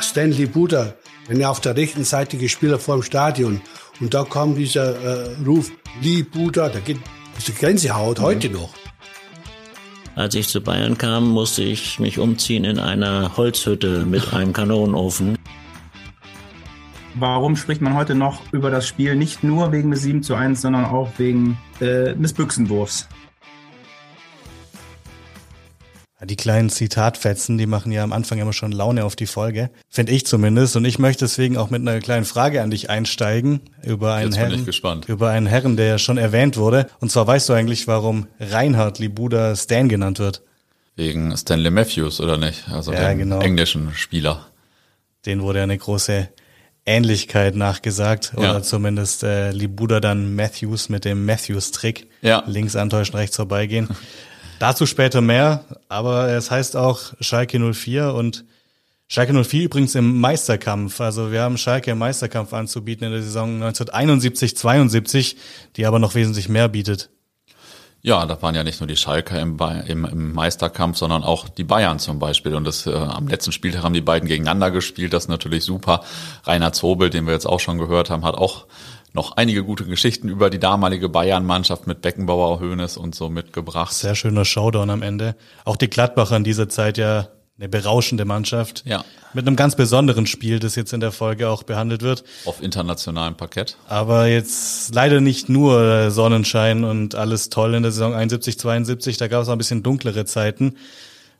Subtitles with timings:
[0.00, 0.94] Stanley Buda,
[1.26, 3.60] wenn er auf der rechten Seite gespielt hat vor dem Stadion
[4.00, 6.98] und da kam dieser äh, Ruf, Lee Buda, da geht
[7.46, 8.22] die Gänsehaut mhm.
[8.22, 8.70] heute noch.
[10.16, 15.36] Als ich zu Bayern kam, musste ich mich umziehen in einer Holzhütte mit einem Kanonenofen.
[17.14, 20.60] Warum spricht man heute noch über das Spiel nicht nur wegen des 7 zu 1,
[20.60, 23.08] sondern auch wegen äh, des Büchsenwurfs?
[26.24, 29.70] Die kleinen Zitatfetzen, die machen ja am Anfang immer schon Laune auf die Folge.
[29.88, 30.76] Finde ich zumindest.
[30.76, 34.66] Und ich möchte deswegen auch mit einer kleinen Frage an dich einsteigen über einen Herrn,
[35.06, 36.86] über einen Herren, der ja schon erwähnt wurde.
[37.00, 40.42] Und zwar weißt du eigentlich, warum Reinhard Libuda Stan genannt wird?
[40.96, 42.68] Wegen Stanley Matthews, oder nicht?
[42.68, 43.40] Also ja, dem genau.
[43.40, 44.46] englischen Spieler.
[45.26, 46.28] Den wurde eine große
[46.86, 48.32] Ähnlichkeit nachgesagt.
[48.36, 48.50] Ja.
[48.50, 52.08] Oder zumindest äh, Libuda dann Matthews mit dem Matthews-Trick.
[52.22, 52.44] Ja.
[52.46, 53.88] Links antäuschen, rechts vorbeigehen.
[54.58, 58.44] Dazu später mehr, aber es heißt auch Schalke 04 und
[59.08, 61.00] Schalke 04 übrigens im Meisterkampf.
[61.00, 65.36] Also wir haben Schalke im Meisterkampf anzubieten in der Saison 1971-72,
[65.76, 67.10] die aber noch wesentlich mehr bietet.
[68.06, 71.64] Ja, da waren ja nicht nur die Schalker im, im, im Meisterkampf, sondern auch die
[71.64, 72.54] Bayern zum Beispiel.
[72.54, 75.14] Und das, äh, am letzten Spieltag haben die beiden gegeneinander gespielt.
[75.14, 76.02] Das ist natürlich super.
[76.44, 78.66] Rainer Zobel, den wir jetzt auch schon gehört haben, hat auch
[79.14, 83.94] noch einige gute Geschichten über die damalige Bayern-Mannschaft mit Beckenbauer, Hönes und so mitgebracht.
[83.94, 85.36] Sehr schöner Showdown am Ende.
[85.64, 88.82] Auch die Gladbacher in dieser Zeit ja eine berauschende Mannschaft.
[88.84, 89.04] Ja.
[89.32, 92.24] Mit einem ganz besonderen Spiel, das jetzt in der Folge auch behandelt wird.
[92.44, 93.76] Auf internationalem Parkett.
[93.88, 99.16] Aber jetzt leider nicht nur Sonnenschein und alles toll in der Saison 71, 72.
[99.16, 100.76] Da gab es auch ein bisschen dunklere Zeiten.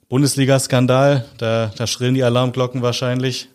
[0.08, 3.48] Bundesliga-Skandal, da, da schrillen die Alarmglocken wahrscheinlich.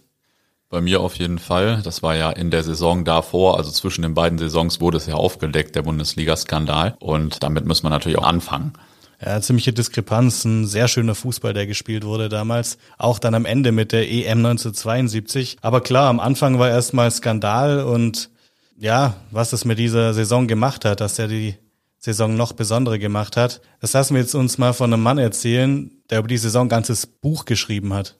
[0.69, 1.81] Bei mir auf jeden Fall.
[1.83, 5.15] Das war ja in der Saison davor, also zwischen den beiden Saisons wurde es ja
[5.15, 6.95] aufgedeckt, der Bundesliga-Skandal.
[6.99, 8.73] Und damit muss man natürlich auch anfangen.
[9.19, 12.77] Ja, ziemliche Diskrepanz, ein sehr schöner Fußball, der gespielt wurde damals.
[12.99, 15.57] Auch dann am Ende mit der EM 1972.
[15.61, 18.29] Aber klar, am Anfang war erstmal Skandal und
[18.77, 21.55] ja, was es mit dieser Saison gemacht hat, dass er die
[21.97, 23.59] Saison noch besondere gemacht hat.
[23.81, 26.69] Das lassen wir jetzt uns mal von einem Mann erzählen, der über die Saison ein
[26.69, 28.19] ganzes Buch geschrieben hat.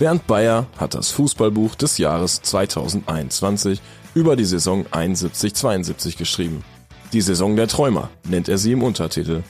[0.00, 3.82] Bernd Bayer hat das Fußballbuch des Jahres 2021
[4.14, 6.64] über die Saison 71-72 geschrieben.
[7.12, 9.42] Die Saison der Träumer nennt er sie im Untertitel.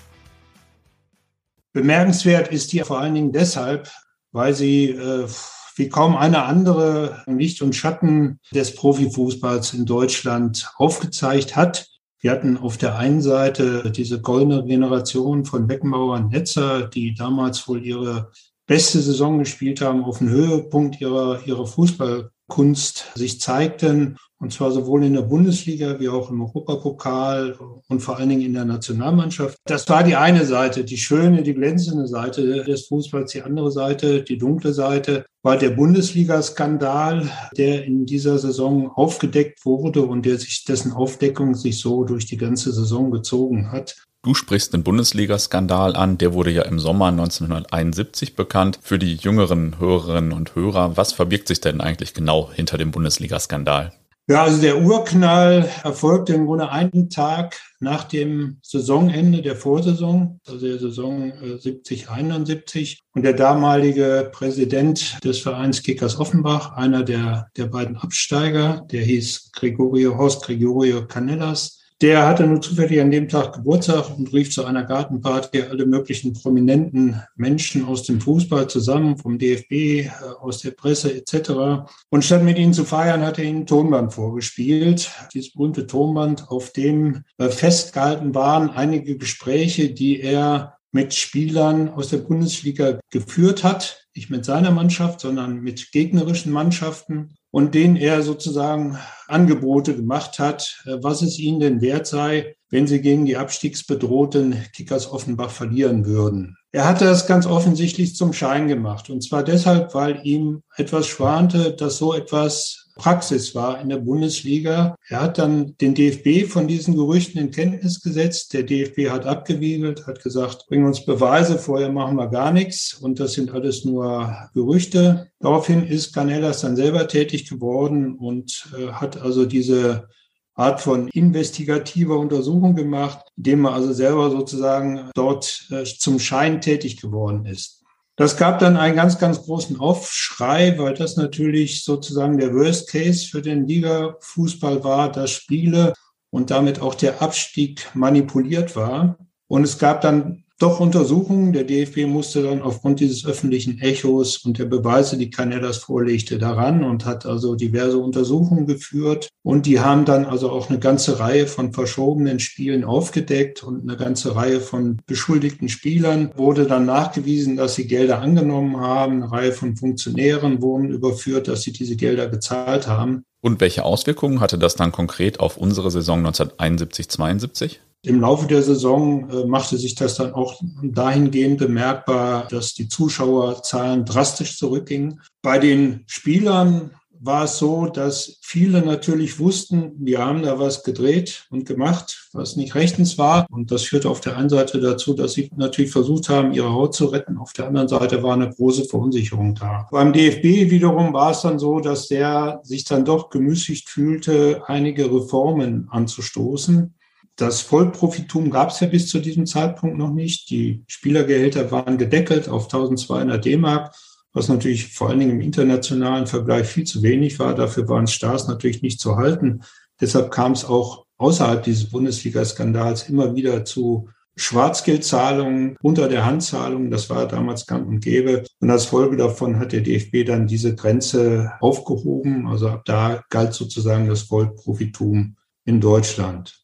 [1.73, 3.93] Bemerkenswert ist die vor allen Dingen deshalb,
[4.33, 5.29] weil sie äh,
[5.77, 11.87] wie kaum eine andere Licht und Schatten des Profifußballs in Deutschland aufgezeigt hat.
[12.19, 17.69] Wir hatten auf der einen Seite diese goldene Generation von Beckenbauer und Netzer, die damals
[17.69, 18.33] wohl ihre
[18.71, 24.17] beste Saison gespielt haben, auf dem Höhepunkt ihrer, ihrer Fußballkunst sich zeigten.
[24.41, 27.59] Und zwar sowohl in der Bundesliga wie auch im Europapokal
[27.89, 29.59] und vor allen Dingen in der Nationalmannschaft.
[29.67, 33.33] Das war die eine Seite, die schöne, die glänzende Seite des Fußballs.
[33.33, 37.29] Die andere Seite, die dunkle Seite, war der Bundesliga-Skandal,
[37.59, 42.39] der in dieser Saison aufgedeckt wurde und der sich, dessen Aufdeckung sich so durch die
[42.39, 43.97] ganze Saison gezogen hat.
[44.23, 48.79] Du sprichst den Bundesliga-Skandal an, der wurde ja im Sommer 1971 bekannt.
[48.83, 53.93] Für die jüngeren Hörerinnen und Hörer, was verbirgt sich denn eigentlich genau hinter dem Bundesliga-Skandal?
[54.31, 60.65] Ja, also der Urknall erfolgte im Grunde einen Tag nach dem Saisonende der Vorsaison, also
[60.65, 63.01] der Saison 70, 71.
[63.13, 69.51] Und der damalige Präsident des Vereins Kickers Offenbach, einer der, der beiden Absteiger, der hieß
[69.53, 74.65] Gregorio, Horst Gregorio Canellas, der hatte nur zufällig an dem Tag Geburtstag und rief zu
[74.65, 80.71] einer Gartenparty alle möglichen prominenten Menschen aus dem Fußball zusammen, vom DFB, äh, aus der
[80.71, 81.85] Presse etc.
[82.09, 85.11] Und statt mit ihnen zu feiern, hat er ihnen Tonband vorgespielt.
[85.35, 92.09] Dieses berühmte Tonband, auf dem äh, festgehalten waren einige Gespräche, die er mit Spielern aus
[92.09, 94.07] der Bundesliga geführt hat.
[94.17, 100.83] Nicht mit seiner Mannschaft, sondern mit gegnerischen Mannschaften und denen er sozusagen Angebote gemacht hat,
[100.87, 106.07] äh, was es ihnen denn wert sei, wenn sie gegen die abstiegsbedrohten Kickers Offenbach verlieren
[106.07, 106.57] würden.
[106.73, 109.11] Er hatte das ganz offensichtlich zum Schein gemacht.
[109.11, 114.95] Und zwar deshalb, weil ihm etwas schwante, dass so etwas Praxis war in der Bundesliga.
[115.09, 118.53] Er hat dann den DFB von diesen Gerüchten in Kenntnis gesetzt.
[118.53, 123.19] Der DFB hat abgewiegelt, hat gesagt, bring uns Beweise, vorher machen wir gar nichts und
[123.19, 125.29] das sind alles nur Gerüchte.
[125.41, 130.09] Daraufhin ist Canellas dann selber tätig geworden und äh, hat also diese
[130.55, 137.01] Art von investigativer Untersuchung gemacht, indem er also selber sozusagen dort äh, zum Schein tätig
[137.01, 137.81] geworden ist.
[138.17, 143.27] Das gab dann einen ganz, ganz großen Aufschrei, weil das natürlich sozusagen der Worst Case
[143.27, 145.95] für den Liga-Fußball war, dass Spiele
[146.29, 149.17] und damit auch der Abstieg manipuliert war.
[149.49, 151.53] Und es gab dann doch Untersuchungen.
[151.53, 156.85] Der DFB musste dann aufgrund dieses öffentlichen Echos und der Beweise, die Canedas vorlegte, daran
[156.85, 159.29] und hat also diverse Untersuchungen geführt.
[159.43, 163.97] Und die haben dann also auch eine ganze Reihe von verschobenen Spielen aufgedeckt und eine
[163.97, 169.23] ganze Reihe von beschuldigten Spielern wurde dann nachgewiesen, dass sie Gelder angenommen haben.
[169.23, 173.25] Eine Reihe von Funktionären wurden überführt, dass sie diese Gelder gezahlt haben.
[173.41, 177.79] Und welche Auswirkungen hatte das dann konkret auf unsere Saison 1971-72?
[178.03, 184.07] Im Laufe der Saison äh, machte sich das dann auch dahingehend bemerkbar, dass die Zuschauerzahlen
[184.07, 185.21] drastisch zurückgingen.
[185.43, 186.93] Bei den Spielern
[187.23, 192.57] war es so, dass viele natürlich wussten, wir haben da was gedreht und gemacht, was
[192.57, 193.47] nicht rechtens war.
[193.51, 196.95] Und das führte auf der einen Seite dazu, dass sie natürlich versucht haben, ihre Haut
[196.95, 197.37] zu retten.
[197.37, 199.87] Auf der anderen Seite war eine große Verunsicherung da.
[199.91, 205.05] Beim DFB wiederum war es dann so, dass der sich dann doch gemüßigt fühlte, einige
[205.05, 206.95] Reformen anzustoßen.
[207.41, 210.51] Das Vollprofitum gab es ja bis zu diesem Zeitpunkt noch nicht.
[210.51, 213.95] Die Spielergehälter waren gedeckelt auf 1200 D-Mark,
[214.35, 217.55] was natürlich vor allen Dingen im internationalen Vergleich viel zu wenig war.
[217.55, 219.63] Dafür waren Stars natürlich nicht zu halten.
[220.03, 226.91] Deshalb kam es auch außerhalb dieses Bundesliga-Skandals immer wieder zu Schwarzgeldzahlungen, unter der Handzahlungen.
[226.91, 228.45] Das war damals gang und gäbe.
[228.61, 232.49] Und als Folge davon hat der DFB dann diese Grenze aufgehoben.
[232.49, 236.60] Also ab da galt sozusagen das Vollprofitum in Deutschland.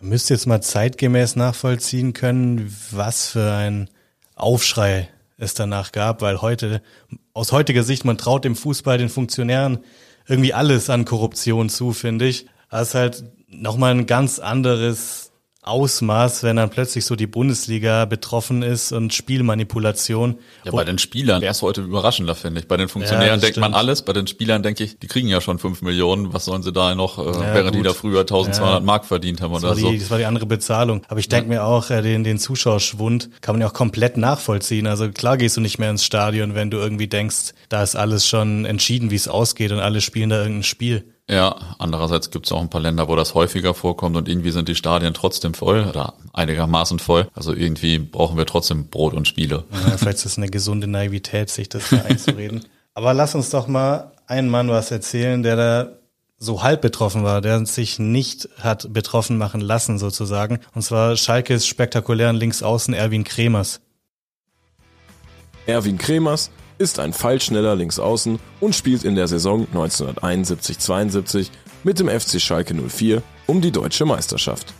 [0.00, 3.88] Man müsste jetzt mal zeitgemäß nachvollziehen können, was für ein
[4.34, 5.08] Aufschrei
[5.38, 6.82] es danach gab, weil heute,
[7.32, 9.78] aus heutiger Sicht, man traut dem Fußball, den Funktionären
[10.26, 12.46] irgendwie alles an Korruption zu, finde ich.
[12.70, 15.25] Das ist halt nochmal ein ganz anderes
[15.66, 20.38] Ausmaß, wenn dann plötzlich so die Bundesliga betroffen ist und Spielmanipulation.
[20.64, 22.68] Ja, bei den Spielern wäre es heute überraschender, finde ich.
[22.68, 23.72] Bei den Funktionären ja, denkt stimmt.
[23.72, 26.62] man alles, bei den Spielern denke ich, die kriegen ja schon fünf Millionen, was sollen
[26.62, 27.80] sie da noch, äh, ja, während gut.
[27.80, 28.80] die da früher 1200 ja.
[28.80, 29.90] Mark verdient haben das oder so.
[29.90, 31.02] Die, das war die andere Bezahlung.
[31.08, 34.86] Aber ich denke mir auch, äh, den, den Zuschauerschwund kann man ja auch komplett nachvollziehen.
[34.86, 38.26] Also klar gehst du nicht mehr ins Stadion, wenn du irgendwie denkst, da ist alles
[38.26, 41.04] schon entschieden, wie es ausgeht und alle spielen da irgendein Spiel.
[41.28, 44.68] Ja, andererseits gibt es auch ein paar Länder, wo das häufiger vorkommt und irgendwie sind
[44.68, 47.28] die Stadien trotzdem voll oder einigermaßen voll.
[47.34, 49.64] Also irgendwie brauchen wir trotzdem Brot und Spiele.
[49.72, 52.64] Ja, vielleicht ist es eine gesunde Naivität, sich das da einzureden.
[52.94, 55.88] Aber lass uns doch mal einen Mann was erzählen, der da
[56.38, 60.60] so halb betroffen war, der sich nicht hat betroffen machen lassen sozusagen.
[60.74, 63.80] Und zwar Schalkes spektakulären Linksaußen Erwin Kremers.
[65.66, 71.48] Erwin Kremers ist ein Fallschneller Linksaußen und spielt in der Saison 1971-72
[71.84, 74.74] mit dem FC Schalke 04 um die deutsche Meisterschaft.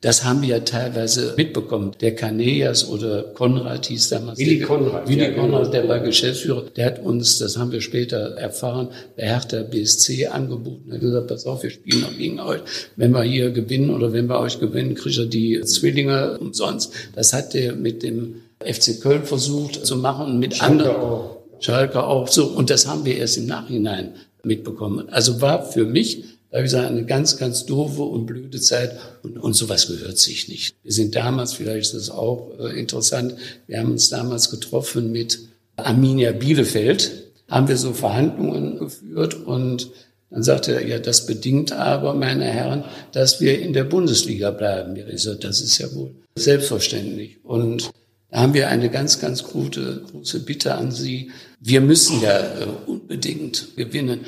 [0.00, 1.90] Das haben wir ja teilweise mitbekommen.
[2.00, 4.38] Der Kaneas oder Konrad hieß damals.
[4.38, 5.08] Willi Konrad.
[5.08, 5.42] Willi ja, genau.
[5.42, 6.66] Konrad, der war Geschäftsführer.
[6.76, 10.84] Der hat uns, das haben wir später erfahren, bei Hertha BSC angeboten.
[10.90, 12.60] Er hat gesagt, pass auf, wir spielen noch gegen euch.
[12.94, 16.92] Wenn wir hier gewinnen oder wenn wir euch gewinnen, kriegt ihr die Zwillinge umsonst.
[17.16, 20.96] Das hat der mit dem FC Köln versucht zu machen, mit Schalke anderen.
[20.96, 21.36] Auch.
[21.60, 22.46] Schalke auch so.
[22.46, 25.08] Und das haben wir erst im Nachhinein mitbekommen.
[25.10, 28.98] Also war für mich, da ich gesagt, eine ganz, ganz doofe und blöde Zeit.
[29.22, 30.74] Und, und sowas gehört sich nicht.
[30.82, 33.34] Wir sind damals, vielleicht ist das auch äh, interessant,
[33.66, 35.40] wir haben uns damals getroffen mit
[35.76, 37.12] Arminia Bielefeld,
[37.48, 39.90] haben wir so Verhandlungen geführt und
[40.30, 44.94] dann sagte er, ja, das bedingt aber, meine Herren, dass wir in der Bundesliga bleiben.
[44.96, 47.38] Ich sagte, das ist ja wohl selbstverständlich.
[47.44, 47.90] Und
[48.30, 51.30] da haben wir eine ganz, ganz gute, große Bitte an Sie.
[51.60, 54.26] Wir müssen ja äh, unbedingt gewinnen.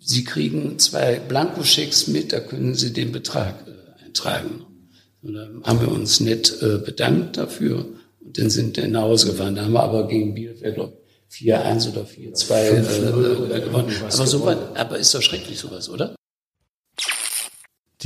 [0.00, 4.66] Sie kriegen zwei Blankoschecks mit, da können Sie den Betrag äh, eintragen.
[5.22, 7.86] Und dann haben wir uns nett äh, bedankt dafür
[8.20, 9.54] und dann sind wir nach Hause gefahren.
[9.54, 10.98] Da haben wir aber gegen Bielefeld, glaube
[11.32, 13.92] 4-1 oder 4-2 äh, äh, gewonnen.
[14.02, 16.14] Aber, so, aber ist doch schrecklich sowas, oder?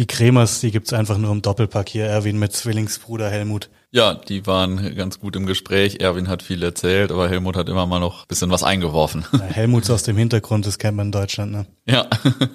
[0.00, 3.68] Die Cremers, die gibt's einfach nur im Doppelpack hier, Erwin mit Zwillingsbruder Helmut.
[3.90, 6.00] Ja, die waren ganz gut im Gespräch.
[6.00, 9.26] Erwin hat viel erzählt, aber Helmut hat immer mal noch ein bisschen was eingeworfen.
[9.34, 11.66] Ja, Helmuts aus dem Hintergrund, das kennt man in Deutschland, ne?
[11.84, 12.06] Ja,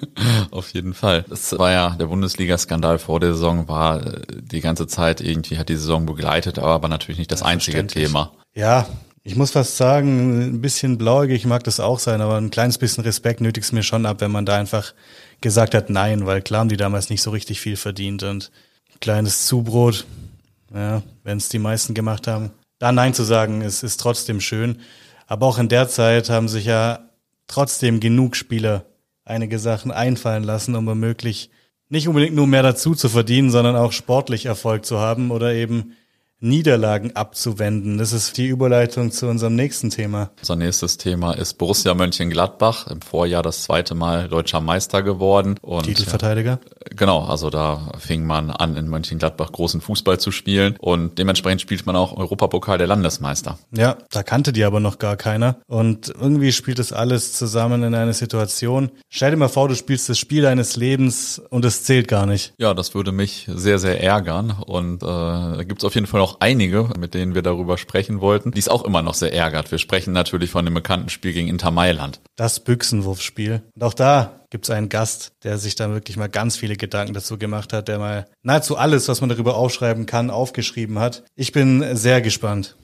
[0.50, 1.24] auf jeden Fall.
[1.28, 5.68] Das war ja der Bundesliga-Skandal vor der Saison, war äh, die ganze Zeit irgendwie, hat
[5.68, 8.32] die Saison begleitet, aber war natürlich nicht das ja, einzige Thema.
[8.56, 8.88] Ja,
[9.22, 13.04] ich muss fast sagen, ein bisschen blauäugig mag das auch sein, aber ein kleines bisschen
[13.04, 14.94] Respekt nötigt es mir schon ab, wenn man da einfach
[15.40, 18.50] gesagt hat nein, weil klar haben die damals nicht so richtig viel verdient und
[19.00, 20.06] kleines Zubrot,
[20.74, 22.50] ja, wenn es die meisten gemacht haben.
[22.78, 24.78] Da Nein zu sagen, ist, ist trotzdem schön.
[25.26, 27.00] Aber auch in der Zeit haben sich ja
[27.46, 28.84] trotzdem genug Spieler
[29.24, 31.50] einige Sachen einfallen lassen, um womöglich
[31.88, 35.96] nicht unbedingt nur mehr dazu zu verdienen, sondern auch sportlich Erfolg zu haben oder eben
[36.40, 37.98] Niederlagen abzuwenden.
[37.98, 40.30] Das ist die Überleitung zu unserem nächsten Thema.
[40.38, 45.56] Unser nächstes Thema ist Borussia Mönchengladbach, im Vorjahr das zweite Mal deutscher Meister geworden.
[45.62, 46.60] Und Titelverteidiger?
[46.90, 51.86] Genau, also da fing man an, in Mönchengladbach großen Fußball zu spielen und dementsprechend spielt
[51.86, 53.58] man auch Europapokal der Landesmeister.
[53.74, 55.56] Ja, da kannte die aber noch gar keiner.
[55.66, 58.90] Und irgendwie spielt das alles zusammen in eine Situation.
[59.08, 62.52] Stell dir mal vor, du spielst das Spiel deines Lebens und es zählt gar nicht.
[62.58, 64.54] Ja, das würde mich sehr, sehr ärgern.
[64.66, 68.20] Und äh, da gibt es auf jeden Fall noch einige, mit denen wir darüber sprechen
[68.20, 69.70] wollten, die es auch immer noch sehr ärgert.
[69.70, 72.20] Wir sprechen natürlich von dem bekannten Spiel gegen Inter Mailand.
[72.34, 73.62] Das Büchsenwurfspiel.
[73.76, 77.14] Und auch da gibt es einen Gast, der sich da wirklich mal ganz viele Gedanken
[77.14, 81.22] dazu gemacht hat, der mal nahezu alles, was man darüber aufschreiben kann, aufgeschrieben hat.
[81.36, 82.74] Ich bin sehr gespannt.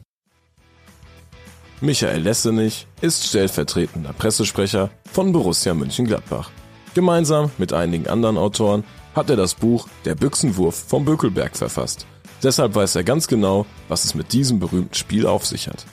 [1.81, 6.53] Michael Lessenich ist stellvertretender Pressesprecher von Borussia Mönchengladbach.
[6.95, 8.85] Gemeinsam mit einigen anderen Autoren
[9.17, 12.07] hat er das Buch Der Büchsenwurf vom Bökelberg verfasst.
[12.43, 15.87] Deshalb weiß er ganz genau, was es mit diesem berühmten Spiel auf sich hat.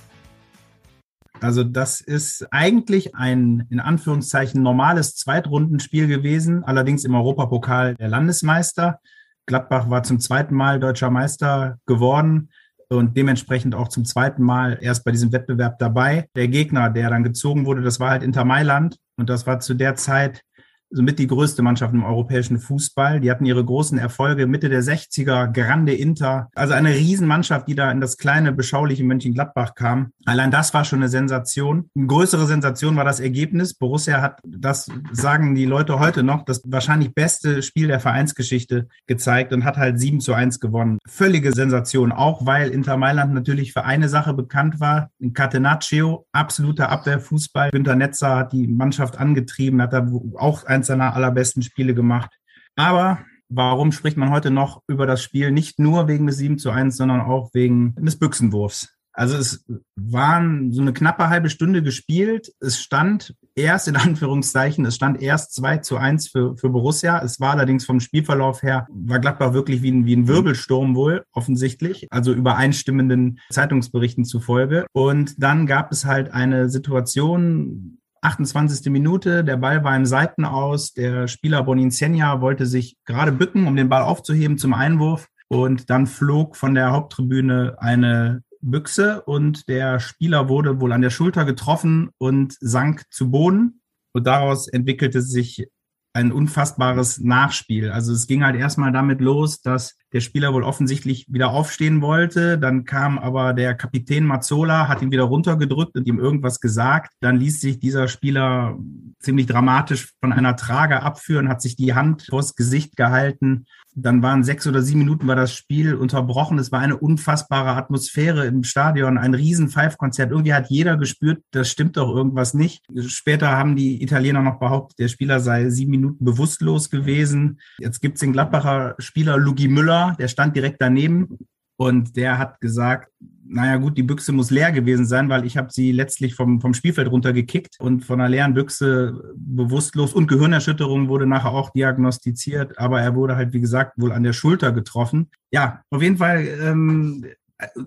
[1.42, 9.00] Also das ist eigentlich ein in Anführungszeichen normales Zweitrundenspiel gewesen, allerdings im Europapokal der Landesmeister.
[9.46, 12.50] Gladbach war zum zweiten Mal deutscher Meister geworden
[12.90, 16.28] und dementsprechend auch zum zweiten Mal erst bei diesem Wettbewerb dabei.
[16.36, 19.76] Der Gegner, der dann gezogen wurde, das war halt Inter Mailand und das war zu
[19.76, 20.42] der Zeit
[20.90, 23.20] somit die größte Mannschaft im europäischen Fußball.
[23.20, 26.50] Die hatten ihre großen Erfolge Mitte der 60er, Grande Inter.
[26.56, 30.12] Also eine Riesenmannschaft, die da in das kleine, beschauliche Mönchengladbach kam.
[30.26, 31.90] Allein das war schon eine Sensation.
[31.96, 33.74] Eine größere Sensation war das Ergebnis.
[33.74, 39.54] Borussia hat, das sagen die Leute heute noch, das wahrscheinlich beste Spiel der Vereinsgeschichte gezeigt
[39.54, 40.98] und hat halt 7 zu 1 gewonnen.
[41.08, 45.12] Völlige Sensation, auch weil Inter Mailand natürlich für eine Sache bekannt war.
[45.34, 47.70] Catenaccio, absoluter Abwehrfußball.
[47.72, 52.32] Günter Netzer hat die Mannschaft angetrieben, hat da auch ein eins seiner allerbesten Spiele gemacht.
[52.76, 53.20] Aber
[53.50, 55.52] warum spricht man heute noch über das Spiel?
[55.52, 58.96] Nicht nur wegen des 7 zu 1, sondern auch wegen des Büchsenwurfs.
[59.12, 59.66] Also es
[59.98, 62.54] waren so eine knappe halbe Stunde gespielt.
[62.62, 67.22] Es stand erst in Anführungszeichen, es stand erst 2 zu 1 für, für Borussia.
[67.22, 71.26] Es war allerdings vom Spielverlauf her, war Gladbach wirklich wie ein, wie ein Wirbelsturm wohl,
[71.34, 72.08] offensichtlich.
[72.12, 74.86] Also übereinstimmenden Zeitungsberichten zufolge.
[74.94, 78.92] Und dann gab es halt eine Situation, 28.
[78.92, 83.90] Minute, der Ball war im Seitenaus, der Spieler Bonincenia wollte sich gerade bücken, um den
[83.90, 90.50] Ball aufzuheben zum Einwurf und dann flog von der Haupttribüne eine Büchse und der Spieler
[90.50, 93.82] wurde wohl an der Schulter getroffen und sank zu Boden
[94.14, 95.68] und daraus entwickelte sich
[96.14, 97.92] ein unfassbares Nachspiel.
[97.92, 102.58] Also es ging halt erstmal damit los, dass der Spieler wohl offensichtlich wieder aufstehen wollte.
[102.58, 107.14] Dann kam aber der Kapitän Mazzola, hat ihn wieder runtergedrückt und ihm irgendwas gesagt.
[107.20, 108.78] Dann ließ sich dieser Spieler
[109.20, 113.66] ziemlich dramatisch von einer Trage abführen, hat sich die Hand vors Gesicht gehalten
[114.04, 116.60] dann waren sechs oder sieben Minuten war das Spiel unterbrochen.
[116.60, 120.32] Es war eine unfassbare Atmosphäre im Stadion, ein riesen Five-Konzert.
[120.32, 122.86] Irgendwie hat jeder gespürt, das stimmt doch irgendwas nicht.
[123.08, 127.60] Später haben die Italiener noch behauptet, der Spieler sei sieben Minuten bewusstlos gewesen.
[127.80, 131.38] Jetzt gibt's den Gladbacher Spieler Lugi Müller, der stand direkt daneben
[131.78, 133.10] und der hat gesagt,
[133.52, 136.74] naja gut, die Büchse muss leer gewesen sein, weil ich habe sie letztlich vom, vom
[136.74, 143.02] Spielfeld runtergekickt und von einer leeren Büchse bewusstlos und Gehirnerschütterung wurde nachher auch diagnostiziert, aber
[143.02, 145.30] er wurde halt, wie gesagt, wohl an der Schulter getroffen.
[145.52, 147.26] Ja, auf jeden Fall ähm,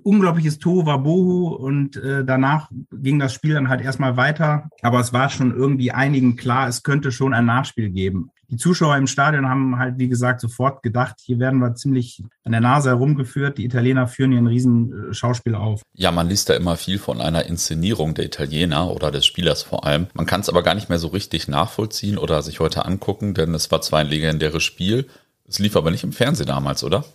[0.03, 4.69] unglaubliches Tohuwabohu und äh, danach ging das Spiel dann halt erstmal weiter.
[4.83, 8.31] Aber es war schon irgendwie einigen klar, es könnte schon ein Nachspiel geben.
[8.49, 12.53] Die Zuschauer im Stadion haben halt, wie gesagt, sofort gedacht, hier werden wir ziemlich an
[12.53, 13.57] der Nase herumgeführt.
[13.57, 15.81] Die Italiener führen hier ein Riesenschauspiel auf.
[15.95, 19.87] Ja, man liest da immer viel von einer Inszenierung der Italiener oder des Spielers vor
[19.87, 20.09] allem.
[20.13, 23.55] Man kann es aber gar nicht mehr so richtig nachvollziehen oder sich heute angucken, denn
[23.55, 25.07] es war zwar ein legendäres Spiel,
[25.49, 27.07] es lief aber nicht im Fernsehen damals, oder?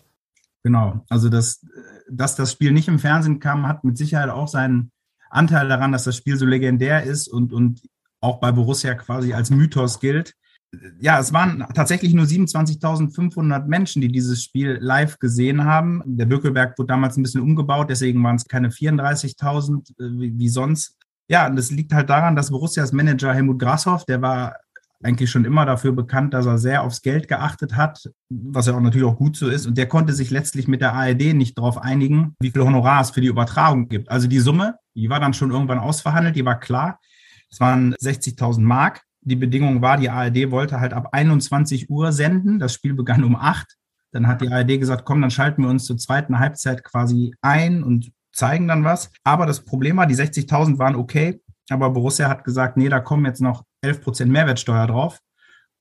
[0.63, 1.61] Genau, also das
[2.09, 4.91] dass das Spiel nicht im Fernsehen kam, hat mit Sicherheit auch seinen
[5.29, 7.81] Anteil daran, dass das Spiel so legendär ist und, und
[8.21, 10.33] auch bei Borussia quasi als Mythos gilt.
[10.99, 16.01] Ja, es waren tatsächlich nur 27.500 Menschen, die dieses Spiel live gesehen haben.
[16.05, 20.49] Der Bökelberg wurde damals ein bisschen umgebaut, deswegen waren es keine 34.000 äh, wie, wie
[20.49, 20.97] sonst.
[21.29, 24.57] Ja, und das liegt halt daran, dass Borussias Manager Helmut Grashoff, der war
[25.03, 28.81] eigentlich schon immer dafür bekannt, dass er sehr aufs Geld geachtet hat, was ja auch
[28.81, 29.67] natürlich auch gut so ist.
[29.67, 33.11] Und der konnte sich letztlich mit der ARD nicht darauf einigen, wie viel Honorar es
[33.11, 34.09] für die Übertragung gibt.
[34.09, 36.99] Also die Summe, die war dann schon irgendwann ausverhandelt, die war klar.
[37.49, 39.03] Es waren 60.000 Mark.
[39.21, 42.59] Die Bedingung war, die ARD wollte halt ab 21 Uhr senden.
[42.59, 43.77] Das Spiel begann um 8.
[44.11, 47.83] Dann hat die ARD gesagt, komm, dann schalten wir uns zur zweiten Halbzeit quasi ein
[47.83, 49.11] und zeigen dann was.
[49.23, 51.41] Aber das Problem war, die 60.000 waren okay.
[51.69, 55.19] Aber Borussia hat gesagt, nee, da kommen jetzt noch 11 Prozent Mehrwertsteuer drauf.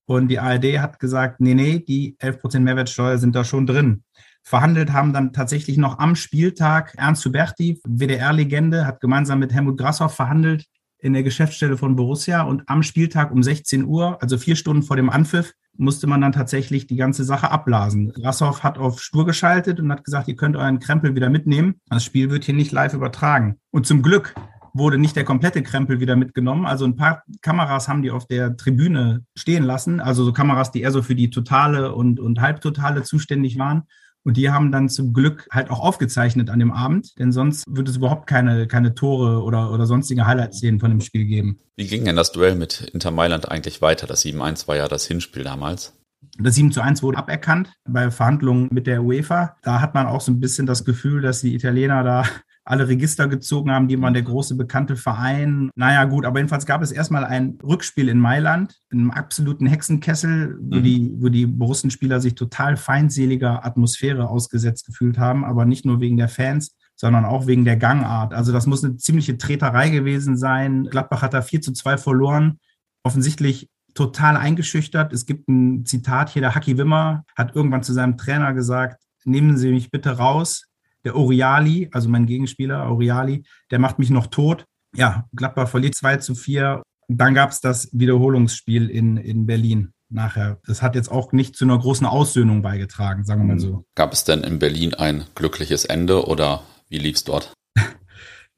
[0.06, 4.04] Und die ARD hat gesagt, nee, nee, die 11 Prozent Mehrwertsteuer sind da schon drin.
[4.42, 10.14] Verhandelt haben dann tatsächlich noch am Spieltag Ernst Huberti, WDR-Legende, hat gemeinsam mit Helmut Grassoff
[10.14, 10.66] verhandelt
[10.98, 14.96] in der Geschäftsstelle von Borussia und am Spieltag um 16 Uhr, also vier Stunden vor
[14.96, 18.12] dem Anpfiff, musste man dann tatsächlich die ganze Sache abblasen.
[18.12, 21.80] Grassoff hat auf Stur geschaltet und hat gesagt, ihr könnt euren Krempel wieder mitnehmen.
[21.90, 23.56] Das Spiel wird hier nicht live übertragen.
[23.72, 24.34] Und zum Glück
[24.78, 26.66] wurde nicht der komplette Krempel wieder mitgenommen.
[26.66, 30.00] Also ein paar Kameras haben die auf der Tribüne stehen lassen.
[30.00, 33.84] Also so Kameras, die eher so für die totale und, und halbtotale zuständig waren.
[34.26, 37.92] Und die haben dann zum Glück halt auch aufgezeichnet an dem Abend, denn sonst würde
[37.92, 41.60] es überhaupt keine, keine Tore oder, oder sonstige Highlight-Szenen von dem Spiel geben.
[41.76, 44.08] Wie ging denn das Duell mit Inter Mailand eigentlich weiter?
[44.08, 45.92] Das 7-1 war ja das Hinspiel damals.
[46.38, 49.56] Das 7 zu 1 wurde aberkannt bei Verhandlungen mit der UEFA.
[49.62, 52.24] Da hat man auch so ein bisschen das Gefühl, dass die Italiener da
[52.66, 55.70] alle Register gezogen haben, die waren der große bekannte Verein.
[55.76, 60.58] Naja, gut, aber jedenfalls gab es erstmal ein Rückspiel in Mailand, in einem absoluten Hexenkessel,
[60.60, 60.82] wo, mhm.
[60.82, 66.16] die, wo die Borussenspieler sich total feindseliger Atmosphäre ausgesetzt gefühlt haben, aber nicht nur wegen
[66.16, 68.34] der Fans, sondern auch wegen der Gangart.
[68.34, 70.84] Also das muss eine ziemliche Treterei gewesen sein.
[70.90, 72.58] Gladbach hat da 4 zu 2 verloren.
[73.04, 75.12] Offensichtlich total eingeschüchtert.
[75.12, 79.56] Es gibt ein Zitat hier, der Haki Wimmer hat irgendwann zu seinem Trainer gesagt, nehmen
[79.56, 80.64] Sie mich bitte raus
[81.06, 84.64] der Oriali, also mein Gegenspieler, Oriali, der macht mich noch tot.
[84.94, 86.82] Ja, Gladbach verliert 2 zu 4.
[87.06, 90.58] Dann gab es das Wiederholungsspiel in, in Berlin nachher.
[90.66, 93.84] Das hat jetzt auch nicht zu einer großen Aussöhnung beigetragen, sagen wir mal so.
[93.94, 97.52] Gab es denn in Berlin ein glückliches Ende oder wie lief es dort?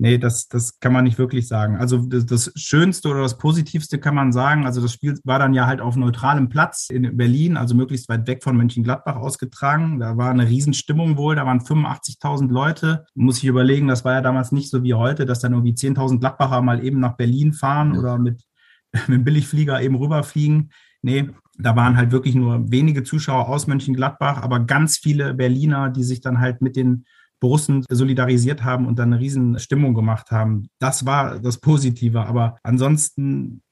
[0.00, 1.76] Nee, das, das kann man nicht wirklich sagen.
[1.76, 4.64] Also das, das, Schönste oder das Positivste kann man sagen.
[4.64, 8.28] Also das Spiel war dann ja halt auf neutralem Platz in Berlin, also möglichst weit
[8.28, 9.99] weg von Mönchengladbach ausgetragen.
[9.99, 13.07] Da war eine Riesenstimmung wohl, da waren 85.000 Leute.
[13.17, 16.21] Muss ich überlegen, das war ja damals nicht so wie heute, dass dann irgendwie 10.000
[16.21, 18.00] Gladbacher mal eben nach Berlin fahren ja.
[18.00, 18.45] oder mit,
[19.09, 20.71] mit dem Billigflieger eben rüberfliegen.
[21.02, 26.05] Nee, da waren halt wirklich nur wenige Zuschauer aus Mönchengladbach, aber ganz viele Berliner, die
[26.05, 27.05] sich dann halt mit den
[27.40, 30.68] Borussen solidarisiert haben und dann eine riesen Stimmung gemacht haben.
[30.78, 32.26] Das war das Positive.
[32.26, 33.62] Aber ansonsten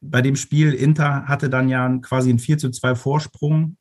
[0.00, 3.76] bei dem Spiel, Inter hatte dann ja quasi einen 4 zu 2 Vorsprung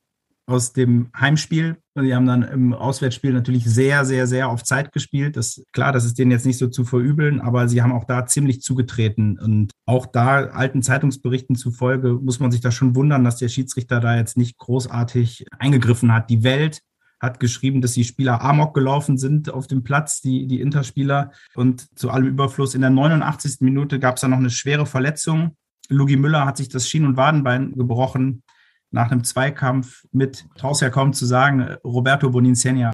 [0.45, 1.77] aus dem Heimspiel.
[1.97, 5.37] Die haben dann im Auswärtsspiel natürlich sehr, sehr, sehr auf Zeit gespielt.
[5.37, 8.25] Das, klar, das ist denen jetzt nicht so zu verübeln, aber sie haben auch da
[8.25, 9.39] ziemlich zugetreten.
[9.39, 13.99] Und auch da, alten Zeitungsberichten zufolge, muss man sich da schon wundern, dass der Schiedsrichter
[13.99, 16.29] da jetzt nicht großartig eingegriffen hat.
[16.29, 16.81] Die Welt
[17.21, 21.31] hat geschrieben, dass die Spieler Amok gelaufen sind auf dem Platz, die, die Interspieler.
[21.53, 23.61] Und zu allem Überfluss in der 89.
[23.61, 25.55] Minute gab es dann noch eine schwere Verletzung.
[25.87, 28.41] Lugi Müller hat sich das Schien- und Wadenbein gebrochen
[28.89, 32.91] nach einem Zweikampf mit, traust ja kaum zu sagen, Roberto Boninsegna.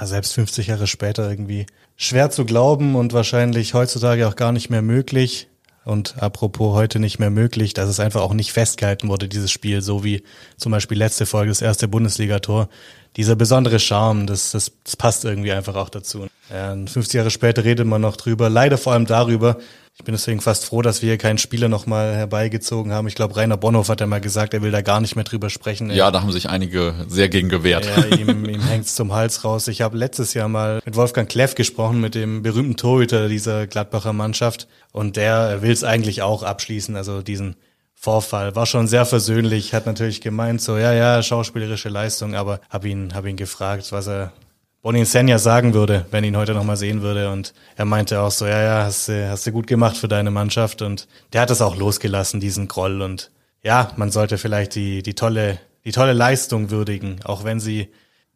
[0.00, 4.82] Selbst 50 Jahre später irgendwie schwer zu glauben und wahrscheinlich heutzutage auch gar nicht mehr
[4.82, 5.51] möglich.
[5.84, 9.82] Und apropos heute nicht mehr möglich, dass es einfach auch nicht festgehalten wurde, dieses Spiel,
[9.82, 10.22] so wie
[10.56, 12.68] zum Beispiel letzte Folge, das erste Bundesligator.
[13.16, 16.26] Dieser besondere Charme, das, das, das passt irgendwie einfach auch dazu.
[16.50, 19.58] Ja, 50 Jahre später redet man noch drüber, leider vor allem darüber,
[19.98, 23.06] ich bin deswegen fast froh, dass wir hier keinen Spieler nochmal herbeigezogen haben.
[23.08, 25.50] Ich glaube, Rainer Bonhoff hat ja mal gesagt, er will da gar nicht mehr drüber
[25.50, 25.90] sprechen.
[25.90, 27.86] Ja, da haben sich einige sehr gegen gewehrt.
[27.86, 29.68] Ja, ihm, ihm hängt's zum Hals raus.
[29.68, 34.14] Ich habe letztes Jahr mal mit Wolfgang Kleff gesprochen, mit dem berühmten Torhüter dieser Gladbacher
[34.14, 34.66] Mannschaft.
[34.92, 37.56] Und der will es eigentlich auch abschließen, also diesen
[38.02, 38.56] Vorfall.
[38.56, 43.14] War schon sehr versöhnlich, hat natürlich gemeint, so, ja, ja, schauspielerische Leistung, aber hab ihn,
[43.14, 44.32] hab ihn gefragt, was er
[44.82, 47.30] Bonnie Senja sagen würde, wenn ihn heute nochmal sehen würde.
[47.30, 50.32] Und er meinte auch so, ja, ja, hast du, hast du gut gemacht für deine
[50.32, 50.82] Mannschaft.
[50.82, 53.02] Und der hat es auch losgelassen, diesen Groll.
[53.02, 53.30] Und
[53.62, 57.88] ja, man sollte vielleicht die, die tolle, die tolle Leistung würdigen, auch wenn sie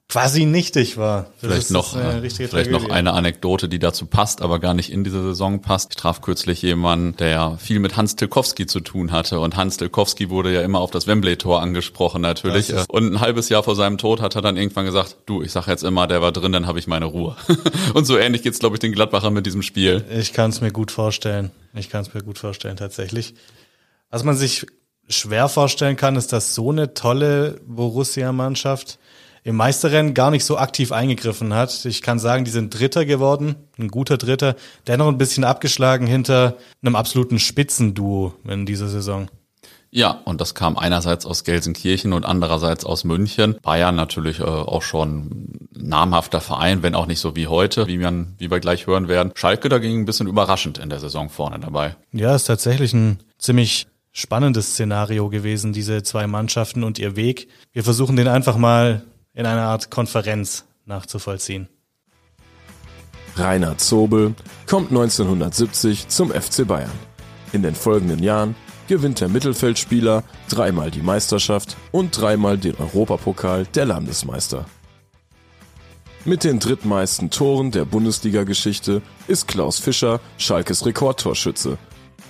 [0.09, 1.25] quasi nichtig war.
[1.25, 5.03] Das vielleicht noch, äh, vielleicht noch eine Anekdote, die dazu passt, aber gar nicht in
[5.03, 5.91] diese Saison passt.
[5.91, 10.31] Ich traf kürzlich jemanden, der viel mit Hans Tilkowski zu tun hatte und Hans Tilkowski
[10.31, 12.73] wurde ja immer auf das Wembley-Tor angesprochen natürlich.
[12.89, 15.67] Und ein halbes Jahr vor seinem Tod hat er dann irgendwann gesagt, du, ich sag
[15.67, 17.37] jetzt immer, der war drin, dann habe ich meine Ruhe.
[17.95, 20.05] und so ähnlich geht's, glaube ich, den Gladbachern mit diesem Spiel.
[20.11, 21.51] Ich kann es mir gut vorstellen.
[21.75, 23.35] Ich kann es mir gut vorstellen, tatsächlich.
[24.11, 24.67] Was man sich
[25.09, 28.99] schwer vorstellen kann, ist, dass so eine tolle Borussia-Mannschaft
[29.47, 31.85] im Meisterrennen gar nicht so aktiv eingegriffen hat.
[31.85, 34.57] Ich kann sagen, die sind Dritter geworden, ein guter Dritter,
[34.89, 39.29] dennoch ein bisschen abgeschlagen hinter einem absoluten Spitzenduo in dieser Saison.
[39.93, 43.57] Ja, und das kam einerseits aus Gelsenkirchen und andererseits aus München.
[43.63, 48.35] Bayern natürlich äh, auch schon namhafter Verein, wenn auch nicht so wie heute, wie, man,
[48.39, 49.31] wie wir gleich hören werden.
[49.37, 51.95] Schalke dagegen ein bisschen überraschend in der Saison vorne dabei.
[52.11, 57.47] Ja, ist tatsächlich ein ziemlich spannendes Szenario gewesen, diese zwei Mannschaften und ihr Weg.
[57.73, 59.05] Wir versuchen den einfach mal
[59.37, 61.69] in einer Art Konferenz nachzuvollziehen.
[63.37, 64.35] Reinhard Zobel
[64.67, 66.91] kommt 1970 zum FC Bayern.
[67.53, 68.57] In den folgenden Jahren
[68.89, 74.65] gewinnt der Mittelfeldspieler dreimal die Meisterschaft und dreimal den Europapokal der Landesmeister.
[76.25, 81.79] Mit den drittmeisten Toren der Bundesliga-Geschichte ist Klaus Fischer Schalkes Rekordtorschütze.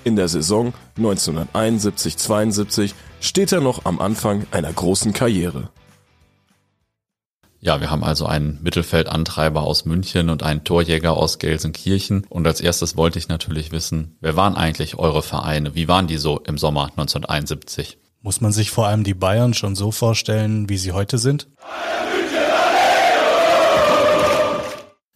[0.05, 5.71] In der Saison 1971-72 steht er noch am Anfang einer großen Karriere.
[7.67, 12.25] Ja, wir haben also einen Mittelfeldantreiber aus München und einen Torjäger aus Gelsenkirchen.
[12.29, 15.75] Und als erstes wollte ich natürlich wissen, wer waren eigentlich eure Vereine?
[15.75, 17.99] Wie waren die so im Sommer 1971?
[18.23, 21.49] Muss man sich vor allem die Bayern schon so vorstellen, wie sie heute sind?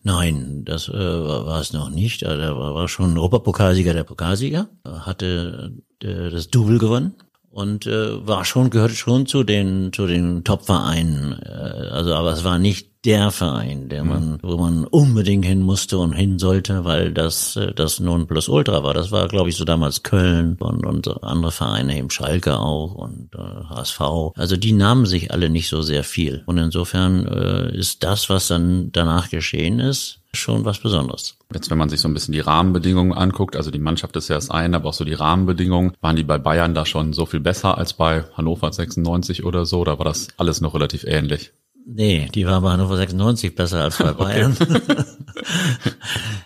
[0.02, 2.22] Nein, das äh, war es noch nicht.
[2.22, 7.14] Er war, war schon Europapokalsieger der Pokalsieger, hatte äh, das Double gewonnen
[7.50, 11.40] und äh, war schon gehörte schon zu den zu den Top-Vereinen.
[11.42, 14.38] Äh, also, aber es war nicht der Verein, der man, mhm.
[14.42, 18.84] wo man unbedingt hin musste und hin sollte, weil das äh, das nun plus Ultra
[18.84, 18.94] war.
[18.94, 23.34] Das war, glaube ich, so damals Köln und, und andere Vereine, eben Schalke auch und
[23.34, 24.00] äh, HSV.
[24.36, 26.42] Also die nahmen sich alle nicht so sehr viel.
[26.46, 31.36] Und insofern äh, ist das, was dann danach geschehen ist, schon was Besonderes.
[31.52, 34.36] Jetzt, wenn man sich so ein bisschen die Rahmenbedingungen anguckt, also die Mannschaft ist ja
[34.36, 37.40] das eine, aber auch so die Rahmenbedingungen, waren die bei Bayern da schon so viel
[37.40, 41.52] besser als bei Hannover 96 oder so, oder war das alles noch relativ ähnlich?
[41.86, 44.56] Nee, die war bei Hannover 96 besser als bei Bayern.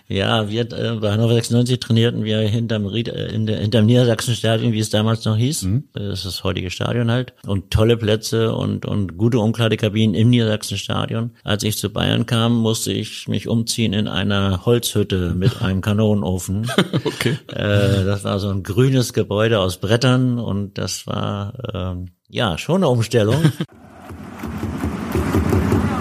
[0.07, 4.71] ja, wir äh, bei Hannover 96 trainierten wir hinterm, Ried, äh, in der, hinterm Niedersachsen-Stadion,
[4.73, 5.63] wie es damals noch hieß.
[5.63, 5.83] Mhm.
[5.93, 7.33] Das ist das heutige Stadion halt.
[7.45, 11.31] Und tolle Plätze und, und gute Umkleidekabinen im Niedersachsen-Stadion.
[11.43, 16.71] Als ich zu Bayern kam, musste ich mich umziehen in einer Holzhütte mit einem Kanonenofen.
[17.05, 17.37] okay.
[17.47, 22.77] Äh, das war so ein grünes Gebäude aus Brettern und das war ähm, ja schon
[22.77, 23.51] eine Umstellung.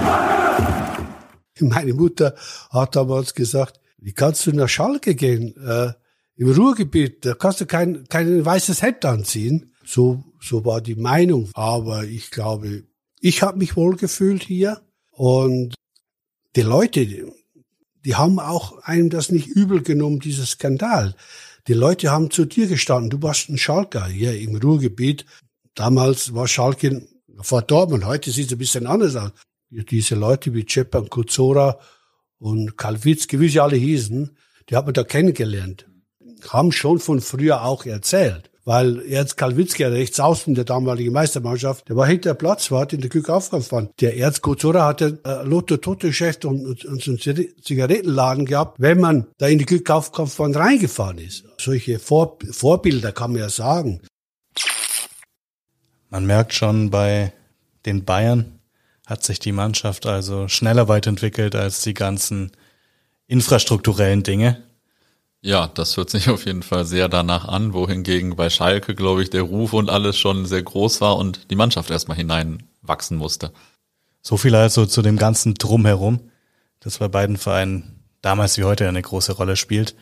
[1.61, 2.35] Meine Mutter
[2.71, 5.57] hat damals gesagt, wie kannst du nach Schalke gehen?
[5.57, 5.93] Äh,
[6.37, 9.73] Im Ruhrgebiet, da kannst du kein, kein weißes Hemd anziehen.
[9.85, 11.51] So, so war die Meinung.
[11.55, 12.85] Aber ich glaube,
[13.21, 14.81] ich habe mich wohl gefühlt hier.
[15.11, 15.75] Und
[16.57, 17.25] die Leute, die,
[18.05, 21.15] die haben auch einem das nicht übel genommen, dieser Skandal.
[21.69, 25.25] Die Leute haben zu dir gestanden, du warst ein Schalker hier im Ruhrgebiet.
[25.75, 27.07] Damals war Schalke
[27.41, 29.33] verdorben, heute sieht es ein bisschen anders aus
[29.83, 31.79] diese Leute wie Cepan Kuzora
[32.39, 34.37] und Kalwitzki, wie sie alle hießen,
[34.69, 35.87] die hat man da kennengelernt.
[36.49, 38.51] Haben schon von früher auch erzählt.
[38.67, 43.11] Weil Ernst Kalwitzki, rechts außen der damaligen Meistermannschaft, der war hinter der Platzwart in der
[43.11, 43.91] Glückaufkampfbahn.
[44.01, 48.81] Der Ernst Kuzora hatte äh, Lotto Toto Geschäft und, und, und so einen Zigarettenladen gehabt,
[48.81, 51.45] wenn man da in die Glückaufkampfbahn reingefahren ist.
[51.59, 54.01] Solche Vor Vorbilder kann man ja sagen.
[56.09, 57.35] Man merkt schon bei
[57.85, 58.61] den Bayern,
[59.07, 62.53] hat sich die Mannschaft also schneller weiterentwickelt als die ganzen
[63.27, 64.63] infrastrukturellen Dinge.
[65.41, 69.29] Ja, das hört sich auf jeden Fall sehr danach an, wohingegen bei Schalke, glaube ich,
[69.29, 73.53] der Ruf und alles schon sehr groß war und die Mannschaft erstmal hineinwachsen musste.
[74.23, 76.31] So viel also zu dem ganzen Drumherum,
[76.81, 79.95] das bei beiden Vereinen damals wie heute eine große Rolle spielt.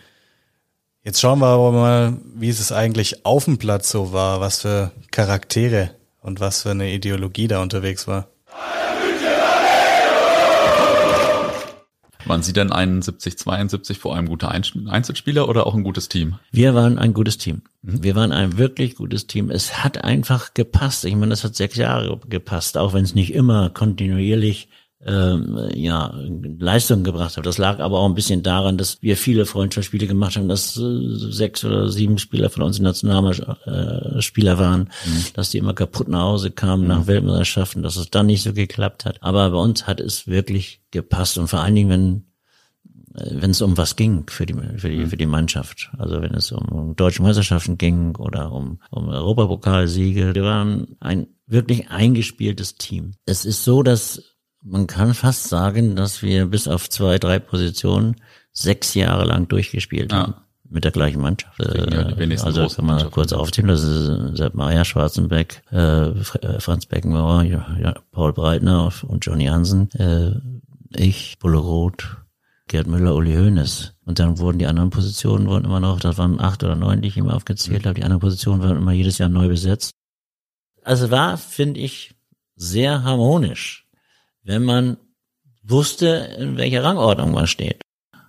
[1.02, 4.92] Jetzt schauen wir aber mal, wie es eigentlich auf dem Platz so war, was für
[5.10, 8.28] Charaktere und was für eine Ideologie da unterwegs war.
[12.24, 16.37] Waren Sie denn 71, 72 vor allem guter Einzelspieler oder auch ein gutes Team?
[16.50, 17.62] Wir waren ein gutes Team.
[17.82, 18.02] Mhm.
[18.02, 19.50] Wir waren ein wirklich gutes Team.
[19.50, 21.04] Es hat einfach gepasst.
[21.04, 24.68] Ich meine, das hat sechs Jahre gepasst, auch wenn es nicht immer kontinuierlich
[25.04, 26.14] ähm, ja,
[26.58, 27.46] Leistung gebracht hat.
[27.46, 30.98] Das lag aber auch ein bisschen daran, dass wir viele Freundschaftsspiele gemacht haben, dass äh,
[31.30, 35.24] sechs oder sieben Spieler von uns Nationalspieler äh, waren, mhm.
[35.34, 36.88] dass die immer kaputt nach Hause kamen mhm.
[36.88, 39.22] nach Weltmeisterschaften, dass es dann nicht so geklappt hat.
[39.22, 42.24] Aber bei uns hat es wirklich gepasst und vor allen Dingen, wenn
[43.14, 45.08] äh, wenn es um was ging für die, für die, mhm.
[45.08, 45.90] für die Mannschaft.
[45.98, 50.34] Also wenn es um, um deutsche Meisterschaften ging oder um, um Europapokalsiege.
[50.34, 53.14] Wir waren ein wirklich eingespieltes Team.
[53.26, 54.31] Es ist so, dass
[54.62, 58.16] man kann fast sagen, dass wir bis auf zwei, drei Positionen
[58.53, 60.18] sechs Jahre lang durchgespielt ja.
[60.18, 60.35] haben.
[60.68, 61.59] Mit der gleichen Mannschaft.
[61.59, 61.66] Ja,
[62.44, 67.94] also kann man kurz aufzählen, das ist Sepp Maria Schwarzenbeck, äh, äh, Franz Beckenbauer, ja,
[68.11, 70.33] Paul Breitner und Johnny Hansen, äh,
[70.98, 72.16] ich, Bulle Roth,
[72.68, 73.92] Gerd Müller, Uli Hoeneß.
[74.07, 77.09] Und dann wurden die anderen Positionen wurden immer noch, das waren acht oder neun, die
[77.09, 79.92] ich immer aufgezählt habe, die anderen Positionen werden immer jedes Jahr neu besetzt.
[80.85, 82.14] Also war, finde ich,
[82.57, 83.81] sehr harmonisch
[84.44, 84.96] wenn man
[85.62, 87.81] wusste, in welcher Rangordnung man steht.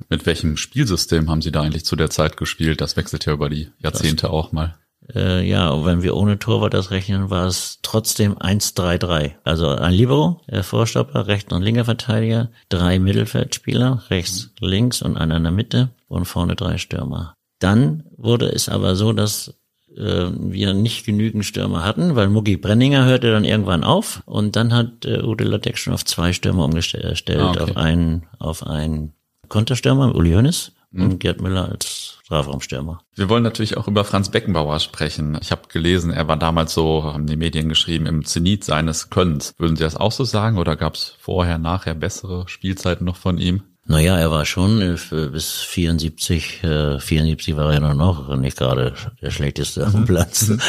[0.09, 2.81] Mit welchem Spielsystem haben Sie da eigentlich zu der Zeit gespielt?
[2.81, 4.75] Das wechselt ja über die Jahrzehnte das, auch mal.
[5.13, 9.35] Äh, ja, wenn wir ohne Torwart das rechnen, war es trotzdem 1-3-3.
[9.43, 15.37] Also ein Libero, der Vorstopper, rechter und linker Verteidiger, drei Mittelfeldspieler, rechts, links und einer
[15.37, 17.33] in der Mitte und vorne drei Stürmer.
[17.59, 19.55] Dann wurde es aber so, dass
[19.97, 24.73] äh, wir nicht genügend Stürmer hatten, weil Mugi Brenninger hörte dann irgendwann auf und dann
[24.73, 27.59] hat äh, Ude Lattek schon auf zwei Stürmer umgestellt, ah, okay.
[27.59, 29.13] auf einen, auf einen
[29.49, 31.03] Konterstürmer, Uli Hoeneß mhm.
[31.03, 33.01] und Gerd Müller als Strafraumstürmer.
[33.15, 35.37] Wir wollen natürlich auch über Franz Beckenbauer sprechen.
[35.41, 39.53] Ich habe gelesen, er war damals so, haben die Medien geschrieben, im Zenit seines Könnens.
[39.57, 43.37] Würden Sie das auch so sagen oder gab es vorher, nachher bessere Spielzeiten noch von
[43.37, 43.63] ihm?
[43.85, 48.93] Naja, er war schon äh, bis 74, äh, 74 war er nur noch nicht gerade
[49.21, 50.05] der schlechteste am mhm.
[50.05, 50.47] Platz.
[50.47, 50.59] Mhm.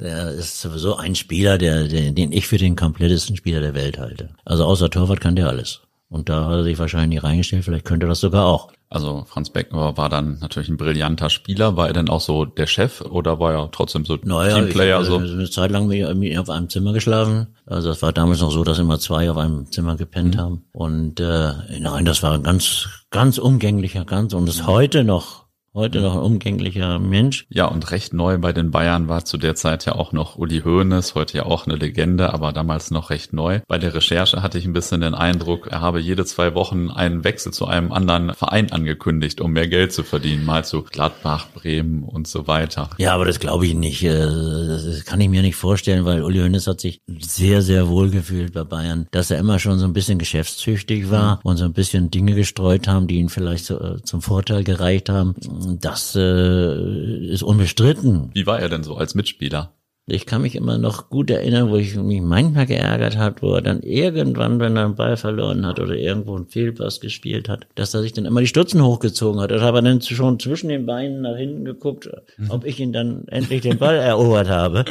[0.00, 3.98] Der ist sowieso ein Spieler, der, der, den ich für den komplettesten Spieler der Welt
[3.98, 4.30] halte.
[4.44, 5.80] Also außer Torwart kann der alles.
[6.08, 8.72] Und da hat er sich wahrscheinlich reingestellt, vielleicht könnte er das sogar auch.
[8.90, 11.76] Also Franz Beckenbauer war dann natürlich ein brillanter Spieler.
[11.76, 15.00] War er denn auch so der Chef oder war er trotzdem so naja, Teamplayer?
[15.00, 15.18] Ich, so?
[15.18, 17.48] eine Zeit lang mit auf einem Zimmer geschlafen.
[17.66, 20.40] Also das war damals noch so, dass immer zwei auf einem Zimmer gepennt mhm.
[20.40, 20.64] haben.
[20.72, 25.43] Und äh, nein, das war ganz, ganz umgänglicher, ganz und ist heute noch
[25.76, 27.46] Heute noch ein umgänglicher Mensch.
[27.50, 30.60] Ja, und recht neu bei den Bayern war zu der Zeit ja auch noch Uli
[30.60, 33.58] Hoeneß, heute ja auch eine Legende, aber damals noch recht neu.
[33.66, 37.24] Bei der Recherche hatte ich ein bisschen den Eindruck, er habe jede zwei Wochen einen
[37.24, 40.44] Wechsel zu einem anderen Verein angekündigt, um mehr Geld zu verdienen.
[40.44, 42.90] Mal zu Gladbach, Bremen und so weiter.
[42.98, 44.04] Ja, aber das glaube ich nicht.
[44.04, 48.10] Äh, das kann ich mir nicht vorstellen, weil Uli Hoeneß hat sich sehr, sehr wohl
[48.10, 51.40] gefühlt bei Bayern, dass er immer schon so ein bisschen geschäftstüchtig war mhm.
[51.42, 55.34] und so ein bisschen Dinge gestreut haben, die ihn vielleicht äh, zum Vorteil gereicht haben
[55.80, 58.30] das äh, ist unbestritten.
[58.34, 59.72] Wie war er denn so als Mitspieler?
[60.06, 63.62] Ich kann mich immer noch gut erinnern, wo ich mich manchmal geärgert hat, wo er
[63.62, 67.94] dann irgendwann, wenn er einen Ball verloren hat oder irgendwo einen Fehlpass gespielt hat, dass
[67.94, 69.50] er sich dann immer die Stutzen hochgezogen hat.
[69.50, 72.50] Da habe er dann schon zwischen den Beinen nach hinten geguckt, mhm.
[72.50, 74.84] ob ich ihn dann endlich den Ball erobert habe.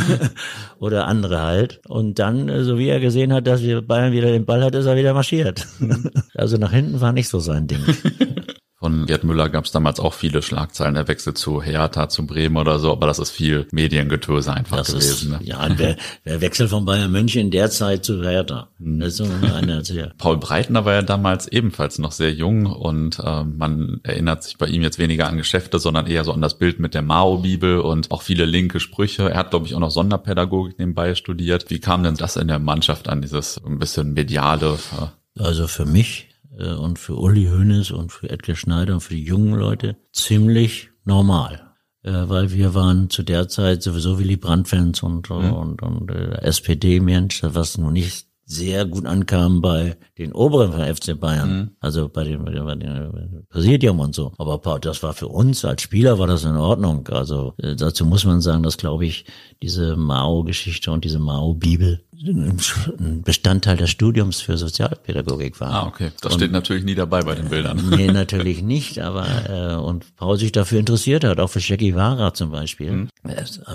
[0.78, 1.82] oder andere halt.
[1.86, 4.74] Und dann, äh, so wie er gesehen hat, dass wir Bayern wieder den Ball hat,
[4.74, 5.66] ist er wieder marschiert.
[5.80, 6.10] Mhm.
[6.34, 7.80] also nach hinten war nicht so sein Ding.
[8.82, 12.56] Von Gerd Müller gab es damals auch viele Schlagzeilen, der Wechsel zu Hertha, zu Bremen
[12.56, 15.34] oder so, aber das ist viel Mediengetöse einfach das gewesen.
[15.34, 15.40] Ist, ne?
[15.42, 18.68] Ja, wer, wer Wechsel von Bayern München in der Zeit zu Hertha.
[18.78, 19.00] Hm.
[19.00, 19.82] Das ist so eine
[20.18, 24.66] Paul Breitner war ja damals ebenfalls noch sehr jung und äh, man erinnert sich bei
[24.66, 28.10] ihm jetzt weniger an Geschäfte, sondern eher so an das Bild mit der Mao-Bibel und
[28.10, 29.28] auch viele linke Sprüche.
[29.28, 31.68] Er hat, glaube ich, auch noch Sonderpädagogik nebenbei studiert.
[31.68, 34.78] Wie kam denn das in der Mannschaft an, dieses ein bisschen mediale?
[34.98, 39.24] Äh also für mich und für Uli Hoeneß und für Edgar Schneider und für die
[39.24, 41.70] jungen Leute ziemlich normal.
[42.02, 45.52] Äh, weil wir waren zu der Zeit sowieso Willy Brandt-Fans und, mhm.
[45.52, 51.18] und, und äh, SPD-Mensch, was nun nicht sehr gut ankam bei den Oberen von FC
[51.18, 51.70] Bayern, mhm.
[51.78, 54.32] also bei dem, bei dem Präsidium und so.
[54.38, 57.06] Aber das war für uns als Spieler war das in Ordnung.
[57.08, 59.24] Also äh, dazu muss man sagen, dass glaube ich
[59.62, 65.70] diese Mao-Geschichte und diese Mao-Bibel ein Bestandteil des Studiums für Sozialpädagogik war.
[65.70, 66.10] Ah, okay.
[66.20, 67.80] Das und, steht natürlich nie dabei bei den Bildern.
[67.90, 72.34] Nee, natürlich nicht, aber äh, und Paul sich dafür interessiert hat, auch für Che Guevara
[72.34, 72.92] zum Beispiel.
[72.92, 73.08] Mhm.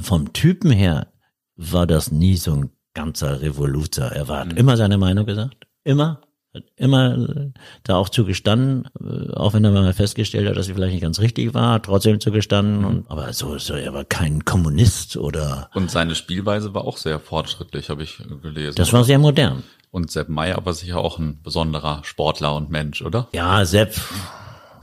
[0.02, 1.08] Vom Typen her
[1.56, 4.12] war das nie so ein ganzer Revoluzer.
[4.12, 4.58] Er war, mhm.
[4.58, 5.68] immer seine Meinung gesagt.
[5.84, 6.22] Immer.
[6.56, 7.52] Hat immer äh,
[7.84, 11.20] da auch zugestanden, äh, auch wenn er mal festgestellt hat, dass sie vielleicht nicht ganz
[11.20, 12.80] richtig war, trotzdem zugestanden.
[12.80, 12.86] Mhm.
[12.86, 15.70] Und, aber so, so, er war kein Kommunist oder.
[15.76, 18.76] Und seine Spielweise war auch sehr fortschrittlich, habe ich gelesen.
[18.78, 19.64] Das war sehr modern.
[19.92, 23.28] Und Sepp Meyer war sicher auch ein besonderer Sportler und Mensch, oder?
[23.34, 23.94] Ja, Sepp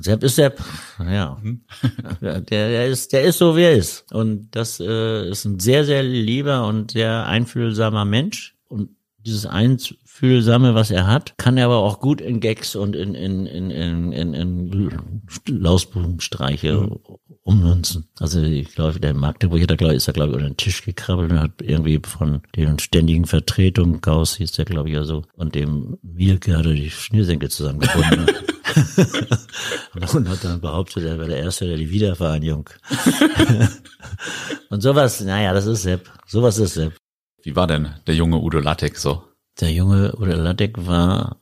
[0.02, 0.60] Sepp ist Sepp,
[0.98, 1.38] ja.
[1.40, 1.62] Mhm.
[2.20, 4.12] der, der ist, der ist so wie er ist.
[4.12, 8.56] Und das äh, ist ein sehr, sehr lieber und sehr einfühlsamer Mensch.
[8.68, 8.90] Und
[9.24, 13.46] dieses Einfühlsame, was er hat, kann er aber auch gut in Gags und in, in,
[13.46, 17.00] in, in, in, in Lausbubenstreiche mhm.
[17.42, 18.08] ummünzen.
[18.18, 21.30] Also ich glaube, der Magdeburg da glaube ist er, glaube ich, unter den Tisch gekrabbelt
[21.30, 25.54] und hat irgendwie von den ständigen Vertretungen, Gauss hieß der, glaube ich, ja so, und
[25.54, 28.26] dem Mielke hat er die Schnürsenkel zusammengebunden.
[30.14, 32.68] und hat dann behauptet, er wäre der Erste, der die Wiedervereinigung.
[34.70, 36.10] und sowas, naja, das ist Sepp.
[36.26, 37.01] Sowas ist Sepp.
[37.44, 39.24] Wie war denn der junge Udo Lattek so?
[39.60, 41.38] Der junge Udo Lattek war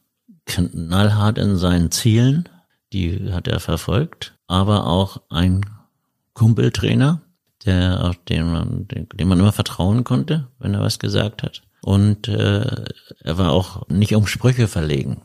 [0.47, 2.49] knallhart in seinen Zielen,
[2.93, 5.61] die hat er verfolgt, aber auch ein
[6.33, 7.21] Kumpeltrainer,
[7.67, 11.63] der auf den man, dem man immer vertrauen konnte, wenn er was gesagt hat.
[11.83, 12.85] Und äh,
[13.21, 15.21] er war auch nicht um Sprüche verlegen.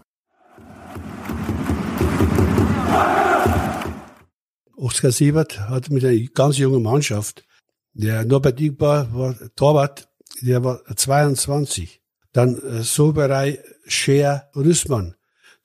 [4.76, 7.46] Oskar Siebert hat mit einer ganz jungen Mannschaft,
[7.94, 10.10] der Norbert Igbar war Torwart,
[10.42, 12.02] der war 22.
[12.32, 15.16] Dann äh, Soberei, Scher, Rüssmann,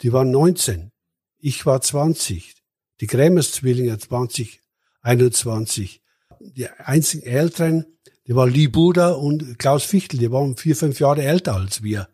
[0.03, 0.93] die waren 19.
[1.39, 2.55] Ich war 20.
[3.01, 4.61] Die Krämers-Zwillinge 20,
[5.03, 6.03] 21.
[6.41, 7.87] Die einzigen Älteren,
[8.27, 12.09] die waren Lee Buda und Klaus Fichtel, die waren vier, fünf Jahre älter als wir.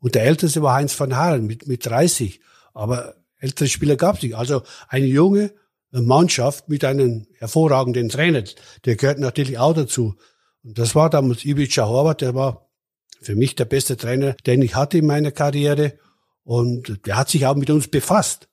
[0.00, 2.40] Und der Älteste war Heinz van Haaren mit, mit 30.
[2.74, 4.36] Aber ältere Spieler gab es nicht.
[4.36, 5.52] Also ein Junge
[5.90, 8.44] Mannschaft mit einem hervorragenden Trainer.
[8.84, 10.14] Der gehört natürlich auch dazu.
[10.64, 12.68] Und das war damals Ivica Horvath, der war
[13.20, 15.94] für mich der beste Trainer, den ich hatte in meiner Karriere.
[16.44, 18.48] Und der hat sich auch mit uns befasst.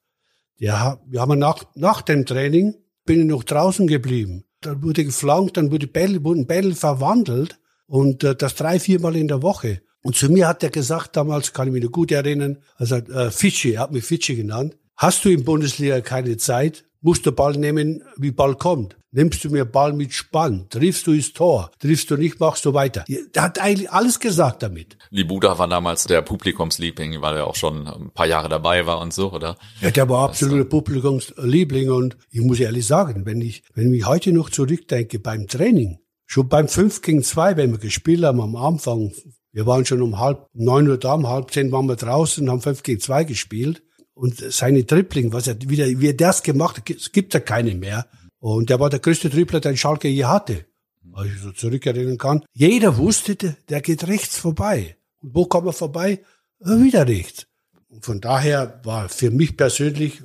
[0.58, 4.46] Ja, wir haben nach, nach dem Training bin ich noch draußen geblieben.
[4.62, 9.28] Dann wurde geflankt, dann wurde Bälle, wurden Bälle verwandelt und äh, das drei, viermal in
[9.28, 9.82] der Woche.
[10.02, 13.32] Und zu mir hat er gesagt, damals kann ich mich noch gut erinnern, also äh,
[13.32, 14.78] Fidschi, er hat mich Fidschi genannt.
[14.96, 16.86] Hast du in Bundesliga keine Zeit?
[17.02, 18.98] Musst du Ball nehmen, wie Ball kommt.
[19.16, 22.74] Nimmst du mir Ball mit Spann, triffst du ins Tor, triffst du nicht, machst du
[22.74, 23.06] weiter.
[23.34, 24.98] Der hat eigentlich alles gesagt damit.
[25.10, 29.14] Libuda war damals der Publikumsliebling, weil er auch schon ein paar Jahre dabei war und
[29.14, 29.56] so, oder?
[29.80, 34.34] Ja, der war absoluter Publikumsliebling und ich muss ehrlich sagen, wenn ich, wenn ich heute
[34.34, 39.14] noch zurückdenke beim Training, schon beim 5 gegen 2, wenn wir gespielt haben am Anfang,
[39.54, 42.60] wir waren schon um halb, neun Uhr da, um halb zehn waren wir draußen, haben
[42.60, 43.82] 5 gegen 2 gespielt
[44.14, 47.76] und seine Tripling, was er wieder, wie er das gemacht hat, es gibt ja keine
[47.76, 48.08] mehr.
[48.48, 50.66] Und der war der größte Tripler, den Schalke je hatte.
[51.02, 52.46] Weil ich so zurückerinnern kann.
[52.54, 54.98] Jeder wusste, der geht rechts vorbei.
[55.24, 56.24] Und wo kommt er vorbei?
[56.60, 57.48] Wieder rechts.
[57.90, 60.22] Und von daher war für mich persönlich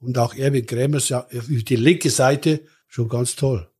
[0.00, 3.70] und auch Erwin Krämers ja, die linke Seite schon ganz toll.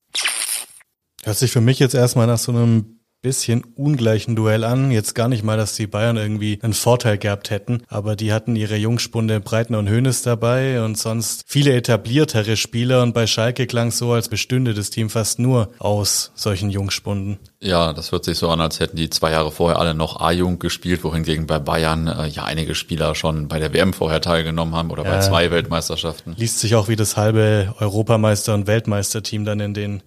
[1.22, 4.90] Hört sich für mich jetzt erstmal nach so einem bisschen ungleichen Duell an.
[4.90, 8.54] Jetzt gar nicht mal, dass die Bayern irgendwie einen Vorteil gehabt hätten, aber die hatten
[8.54, 13.88] ihre Jungspunde Breitner und Hönes dabei und sonst viele etabliertere Spieler und bei Schalke klang
[13.88, 17.38] es so, als bestünde das Team fast nur aus solchen Jungspunden.
[17.60, 20.60] Ja, das hört sich so an, als hätten die zwei Jahre vorher alle noch A-Jung
[20.60, 24.90] gespielt, wohingegen bei Bayern äh, ja einige Spieler schon bei der WM vorher teilgenommen haben
[24.90, 26.34] oder bei zwei Weltmeisterschaften.
[26.36, 30.02] Liest sich auch wie das halbe Europameister- und Weltmeisterteam dann in den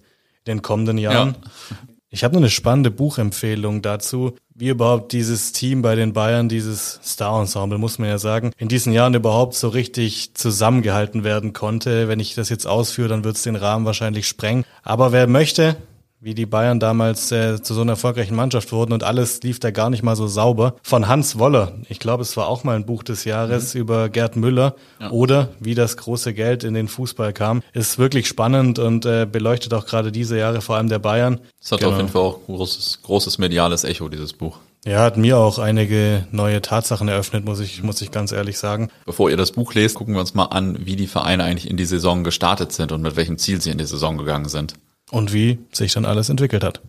[0.46, 1.36] den kommenden Jahren.
[1.42, 1.76] Ja.
[2.14, 7.00] Ich habe noch eine spannende Buchempfehlung dazu, wie überhaupt dieses Team bei den Bayern, dieses
[7.02, 12.08] Star-Ensemble, muss man ja sagen, in diesen Jahren überhaupt so richtig zusammengehalten werden konnte.
[12.08, 14.66] Wenn ich das jetzt ausführe, dann wird es den Rahmen wahrscheinlich sprengen.
[14.82, 15.76] Aber wer möchte,
[16.22, 19.72] wie die Bayern damals äh, zu so einer erfolgreichen Mannschaft wurden und alles lief da
[19.72, 20.76] gar nicht mal so sauber.
[20.84, 23.80] Von Hans Woller, ich glaube, es war auch mal ein Buch des Jahres mhm.
[23.80, 25.10] über Gerd Müller ja.
[25.10, 27.60] oder wie das große Geld in den Fußball kam.
[27.72, 31.40] Ist wirklich spannend und äh, beleuchtet auch gerade diese Jahre, vor allem der Bayern.
[31.60, 31.90] Es hat genau.
[31.90, 34.58] auf jeden Fall auch großes, großes mediales Echo, dieses Buch.
[34.84, 38.90] Ja, hat mir auch einige neue Tatsachen eröffnet, muss ich, muss ich ganz ehrlich sagen.
[39.06, 41.76] Bevor ihr das Buch lest, gucken wir uns mal an, wie die Vereine eigentlich in
[41.76, 44.74] die Saison gestartet sind und mit welchem Ziel sie in die Saison gegangen sind
[45.12, 46.80] und wie sich dann alles entwickelt hat.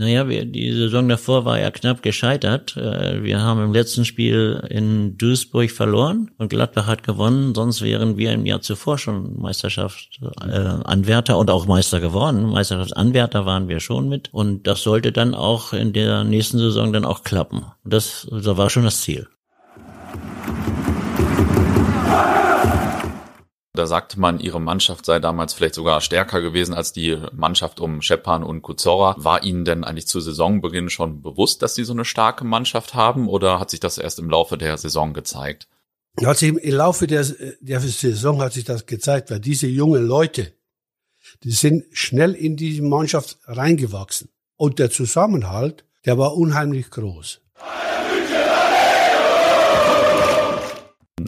[0.00, 2.76] Naja, wir, die Saison davor war ja knapp gescheitert.
[2.76, 7.52] Äh, wir haben im letzten Spiel in Duisburg verloren und Gladbach hat gewonnen.
[7.52, 12.46] Sonst wären wir im Jahr zuvor schon Meisterschaft äh, und auch Meister geworden.
[12.46, 14.32] Meisterschaftsanwärter waren wir schon mit.
[14.32, 17.64] Und das sollte dann auch in der nächsten Saison dann auch klappen.
[17.84, 19.26] Das, das war schon das Ziel.
[23.78, 28.02] Da sagte man, ihre Mannschaft sei damals vielleicht sogar stärker gewesen als die Mannschaft um
[28.02, 29.14] Schepan und Kuzora.
[29.18, 33.28] War Ihnen denn eigentlich zu Saisonbeginn schon bewusst, dass Sie so eine starke Mannschaft haben
[33.28, 35.68] oder hat sich das erst im Laufe der Saison gezeigt?
[36.20, 37.24] Hat sich im Laufe der,
[37.60, 40.52] der Saison hat sich das gezeigt, weil diese jungen Leute,
[41.44, 44.28] die sind schnell in diese Mannschaft reingewachsen.
[44.56, 47.42] Und der Zusammenhalt, der war unheimlich groß.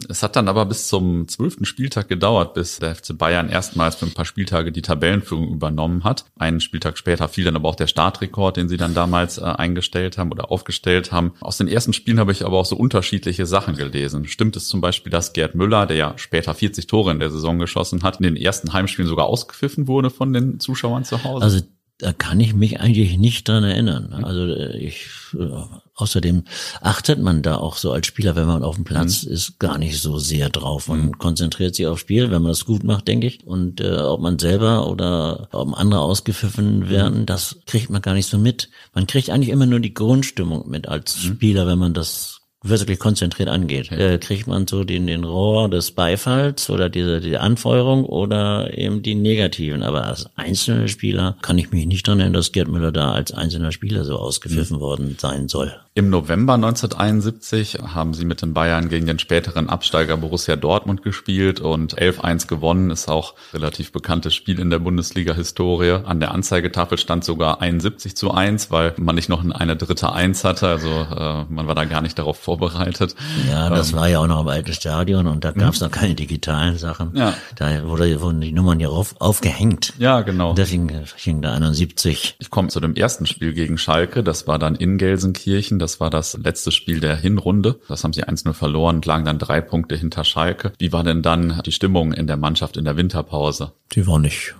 [0.09, 4.05] Es hat dann aber bis zum zwölften Spieltag gedauert, bis der FC Bayern erstmals für
[4.05, 6.25] ein paar Spieltage die Tabellenführung übernommen hat.
[6.37, 10.17] Einen Spieltag später fiel dann aber auch der Startrekord, den sie dann damals äh, eingestellt
[10.17, 11.33] haben oder aufgestellt haben.
[11.41, 14.27] Aus den ersten Spielen habe ich aber auch so unterschiedliche Sachen gelesen.
[14.27, 17.59] Stimmt es zum Beispiel, dass Gerd Müller, der ja später 40 Tore in der Saison
[17.59, 21.43] geschossen hat, in den ersten Heimspielen sogar ausgepfiffen wurde von den Zuschauern zu Hause?
[21.43, 21.61] Also
[22.01, 24.11] da kann ich mich eigentlich nicht dran erinnern.
[24.23, 25.47] Also äh, ich äh,
[25.95, 26.43] außerdem
[26.81, 29.33] achtet man da auch so als Spieler, wenn man auf dem Platz mhm.
[29.33, 30.87] ist, gar nicht so sehr drauf.
[30.87, 31.17] Man mhm.
[31.19, 33.45] konzentriert sich aufs Spiel, wenn man das gut macht, denke ich.
[33.45, 36.89] Und äh, ob man selber oder ob andere ausgepfiffen mhm.
[36.89, 37.25] werden, mhm.
[37.27, 38.69] das kriegt man gar nicht so mit.
[38.95, 41.33] Man kriegt eigentlich immer nur die Grundstimmung mit als mhm.
[41.33, 43.91] Spieler, wenn man das wirklich konzentriert angeht.
[43.91, 49.01] Äh, kriegt man so den, den Rohr des Beifalls oder diese, die Anfeuerung oder eben
[49.01, 49.81] die negativen.
[49.83, 53.31] Aber als einzelner Spieler kann ich mich nicht daran erinnern, dass Gerd Müller da als
[53.31, 54.81] einzelner Spieler so ausgepfiffen mhm.
[54.81, 55.73] worden sein soll.
[55.93, 61.59] Im November 1971 haben sie mit den Bayern gegen den späteren Absteiger Borussia Dortmund gespielt
[61.59, 62.91] und 11-1 gewonnen.
[62.91, 65.99] Ist auch relativ bekanntes Spiel in der Bundesliga-Historie.
[66.05, 70.45] An der Anzeigetafel stand sogar 71 zu 1, weil man nicht noch eine dritte Eins
[70.45, 70.69] hatte.
[70.69, 73.17] Also äh, man war da gar nicht darauf vorbereitet.
[73.49, 75.87] Ja, das ähm, war ja auch noch im alten Stadion und da gab es mhm.
[75.87, 77.17] noch keine digitalen Sachen.
[77.17, 77.33] Ja.
[77.57, 79.91] Da wurde, wurden die Nummern ja auf, aufgehängt.
[79.99, 80.53] Ja, genau.
[80.53, 82.37] Deswegen hing da 71.
[82.39, 84.23] Ich komme zu dem ersten Spiel gegen Schalke.
[84.23, 85.81] Das war dann in Gelsenkirchen.
[85.81, 87.81] Das Das war das letzte Spiel der Hinrunde.
[87.89, 90.71] Das haben sie 1-0 verloren und lagen dann drei Punkte hinter Schalke.
[90.77, 93.73] Wie war denn dann die Stimmung in der Mannschaft in der Winterpause?
[93.93, 94.55] Die war nicht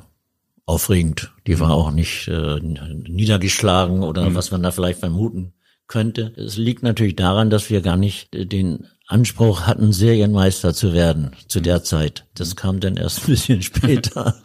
[0.66, 1.32] aufregend.
[1.48, 4.36] Die war auch nicht äh, niedergeschlagen oder mhm.
[4.36, 5.54] was man da vielleicht vermuten
[5.88, 6.34] könnte.
[6.36, 11.62] Es liegt natürlich daran, dass wir gar nicht den Anspruch hatten, Serienmeister zu werden zu
[11.62, 11.84] der mhm.
[11.86, 12.26] Zeit.
[12.34, 14.36] Das kam dann erst ein bisschen später.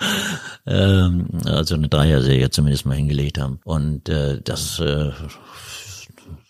[0.68, 3.58] ähm, also eine Dreier-Serie zumindest mal hingelegt haben.
[3.64, 5.10] Und äh, das äh,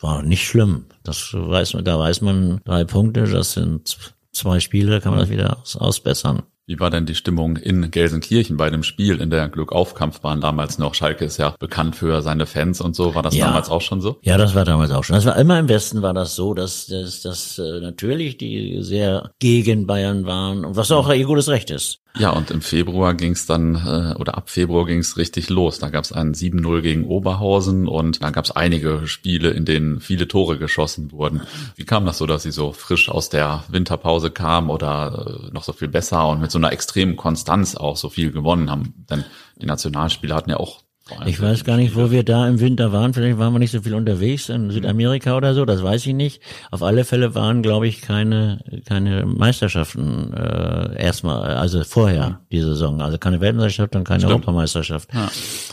[0.00, 0.86] war nicht schlimm.
[1.02, 3.96] Das weiß man, da weiß man drei Punkte, das sind
[4.32, 6.42] zwei Spiele, kann man das wieder ausbessern.
[6.68, 10.94] Wie war denn die Stimmung in Gelsenkirchen bei dem Spiel in der Glückaufkampfbahn damals noch?
[10.94, 13.14] Schalke ist ja bekannt für seine Fans und so.
[13.14, 13.46] War das ja.
[13.46, 14.18] damals auch schon so?
[14.22, 15.14] Ja, das war damals auch schon.
[15.14, 19.30] Das war immer im Westen war das so, dass, dass, dass äh, natürlich die sehr
[19.38, 22.00] gegen Bayern waren, was auch ihr gutes Recht ist.
[22.18, 25.78] Ja, und im Februar ging es dann, äh, oder ab Februar ging es richtig los.
[25.78, 30.00] Da gab es ein 7-0 gegen Oberhausen und dann gab es einige Spiele, in denen
[30.00, 31.42] viele Tore geschossen wurden.
[31.74, 35.62] Wie kam das so, dass sie so frisch aus der Winterpause kamen oder äh, noch
[35.62, 38.94] so viel besser und mit so einer extremen Konstanz auch so viel gewonnen haben?
[39.10, 39.24] Denn
[39.60, 40.85] die Nationalspieler hatten ja auch
[41.24, 43.14] ich weiß gar nicht, wo wir da im Winter waren.
[43.14, 45.64] Vielleicht waren wir nicht so viel unterwegs in Südamerika oder so.
[45.64, 46.42] Das weiß ich nicht.
[46.72, 53.00] Auf alle Fälle waren, glaube ich, keine keine Meisterschaften äh, erstmal, also vorher die Saison.
[53.00, 54.32] Also keine Weltmeisterschaft und keine Stimmt.
[54.32, 55.14] Europameisterschaft.
[55.14, 55.30] Ja.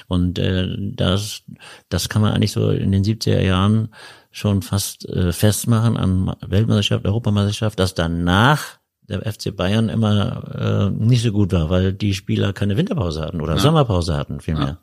[0.08, 1.42] Und äh, das
[1.90, 3.90] das kann man eigentlich so in den 70er Jahren
[4.30, 8.80] schon fast äh, festmachen an Weltmeisterschaft, Europameisterschaft, dass danach
[9.10, 13.42] der FC Bayern immer äh, nicht so gut war, weil die Spieler keine Winterpause hatten
[13.42, 13.60] oder ja.
[13.60, 14.68] Sommerpause hatten vielmehr.
[14.68, 14.78] Ja.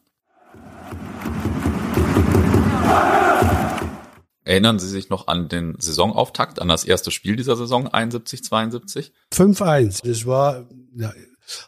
[4.44, 9.12] Erinnern Sie sich noch an den Saisonauftakt, an das erste Spiel dieser Saison 71, 72?
[9.32, 10.00] 5-1.
[10.04, 10.66] Das war
[10.96, 11.12] ja,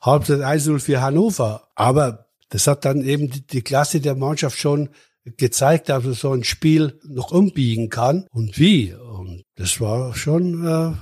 [0.00, 1.68] Halbzeit 1-0 für Hannover.
[1.74, 4.88] Aber das hat dann eben die, die Klasse der Mannschaft schon
[5.24, 8.94] gezeigt, dass man so ein Spiel noch umbiegen kann und wie.
[8.94, 10.92] Und das war schon äh,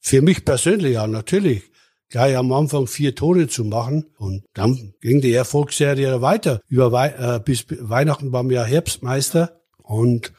[0.00, 1.69] für mich persönlich ja natürlich
[2.10, 4.06] gleich am Anfang vier Tore zu machen.
[4.18, 6.60] Und dann ging die Erfolgsserie weiter.
[6.68, 10.32] Über Wei äh, bis Weihnachten waren wir Herbstmeister und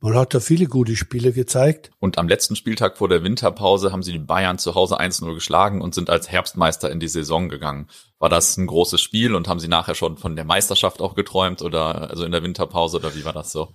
[0.00, 1.90] man hat da viele gute Spiele gezeigt.
[1.98, 5.82] Und am letzten Spieltag vor der Winterpause haben sie die Bayern zu Hause 1-0 geschlagen
[5.82, 7.88] und sind als Herbstmeister in die Saison gegangen.
[8.20, 11.62] War das ein großes Spiel und haben sie nachher schon von der Meisterschaft auch geträumt
[11.62, 13.74] oder also in der Winterpause oder wie war das so?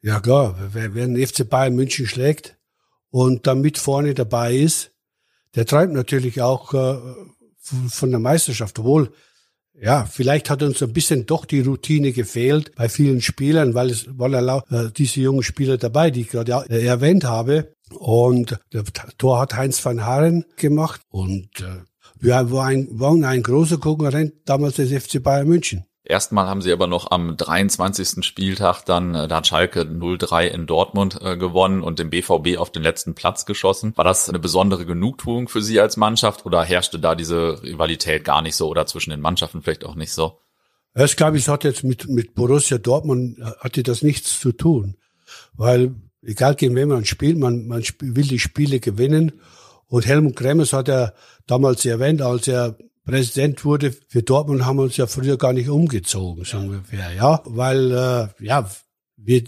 [0.00, 2.56] Ja klar, wer, wer den FC Bayern München schlägt
[3.10, 4.92] und dann mit vorne dabei ist,
[5.54, 6.98] der träumt natürlich auch äh,
[7.88, 8.78] von der Meisterschaft.
[8.78, 9.12] Obwohl,
[9.80, 14.06] ja, vielleicht hat uns ein bisschen doch die Routine gefehlt bei vielen Spielern, weil es
[14.18, 17.72] waren äh, diese jungen Spieler dabei, die ich gerade äh, erwähnt habe.
[17.90, 18.84] Und der
[19.16, 21.82] Tor hat Heinz van Haren gemacht und äh,
[22.20, 25.84] wir waren, waren ein großer Konkurrent damals des FC Bayern München.
[26.08, 28.24] Erstmal haben sie aber noch am 23.
[28.24, 32.72] Spieltag dann, äh, da hat Schalke 0-3 in Dortmund äh, gewonnen und den BVB auf
[32.72, 33.92] den letzten Platz geschossen.
[33.94, 38.40] War das eine besondere Genugtuung für Sie als Mannschaft oder herrschte da diese Rivalität gar
[38.40, 40.38] nicht so oder zwischen den Mannschaften vielleicht auch nicht so?
[40.94, 44.96] Ich glaube, es hat jetzt mit, mit Borussia Dortmund äh, hatte das nichts zu tun.
[45.52, 49.32] Weil, egal gegen wen man spielt, man, man will die Spiele gewinnen.
[49.88, 51.12] Und Helmut Kremers hat er
[51.46, 52.78] damals erwähnt, als er
[53.08, 57.40] Präsident wurde für Dortmund, haben wir uns ja früher gar nicht umgezogen, so ungefähr, ja,
[57.46, 58.70] weil äh, ja
[59.16, 59.42] wir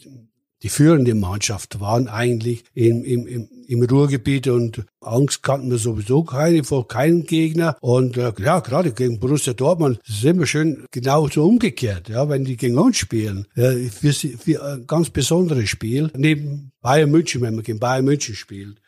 [0.62, 6.22] die führende Mannschaft waren eigentlich im, im, im, im Ruhrgebiet und Angst kannten wir sowieso
[6.22, 7.76] keine vor keinem Gegner.
[7.80, 12.56] Und äh, ja, gerade gegen Borussia Dortmund ist immer schön genauso umgekehrt, ja, wenn die
[12.56, 13.46] gegen uns spielen.
[13.54, 16.10] Äh, für, für ein ganz besonderes Spiel.
[16.14, 18.80] Neben Bayern München, wenn man gegen Bayern München spielt.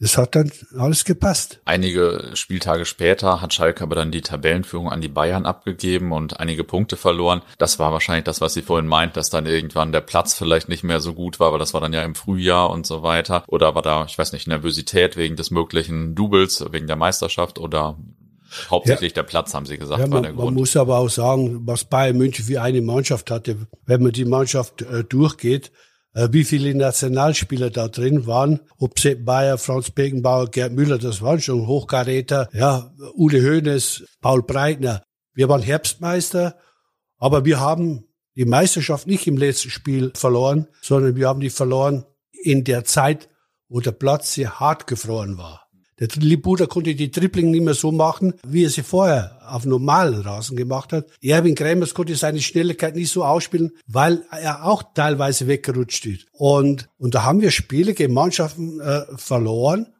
[0.00, 1.60] Das hat dann alles gepasst.
[1.64, 6.62] Einige Spieltage später hat Schalke aber dann die Tabellenführung an die Bayern abgegeben und einige
[6.62, 7.42] Punkte verloren.
[7.58, 10.84] Das war wahrscheinlich das, was sie vorhin meint, dass dann irgendwann der Platz vielleicht nicht
[10.84, 13.42] mehr so gut war, weil das war dann ja im Frühjahr und so weiter.
[13.48, 17.96] Oder war da, ich weiß nicht, Nervosität wegen des möglichen Doubles, wegen der Meisterschaft oder
[18.70, 19.16] Hauptsächlich ja.
[19.16, 20.44] der Platz, haben Sie gesagt, ja, man, war der Grund.
[20.46, 23.56] Man muss aber auch sagen, was Bayern München für eine Mannschaft hatte.
[23.84, 25.70] Wenn man die Mannschaft äh, durchgeht,
[26.14, 28.60] wie viele Nationalspieler da drin waren.
[28.78, 32.48] Ob Sepp Bayer, Franz Beckenbauer, Gerd Müller, das waren schon Hochkaräter.
[32.52, 35.02] Ja, Ule Hoeneß, Paul Breitner.
[35.34, 36.56] Wir waren Herbstmeister,
[37.18, 38.04] aber wir haben
[38.34, 43.28] die Meisterschaft nicht im letzten Spiel verloren, sondern wir haben die verloren in der Zeit,
[43.68, 45.67] wo der Platz sehr hart gefroren war.
[46.00, 50.20] Der Libuda konnte die Tripling nicht mehr so machen, wie er sie vorher auf normalen
[50.20, 51.06] Rasen gemacht hat.
[51.22, 56.26] Erwin Kremers konnte seine Schnelligkeit nicht so ausspielen, weil er auch teilweise weggerutscht ist.
[56.32, 59.92] Und, und da haben wir Spiele gegen Mannschaften äh, verloren.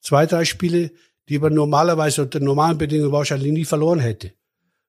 [0.00, 0.90] Zwei, drei Spiele,
[1.28, 4.32] die man normalerweise unter normalen Bedingungen wahrscheinlich nie verloren hätte.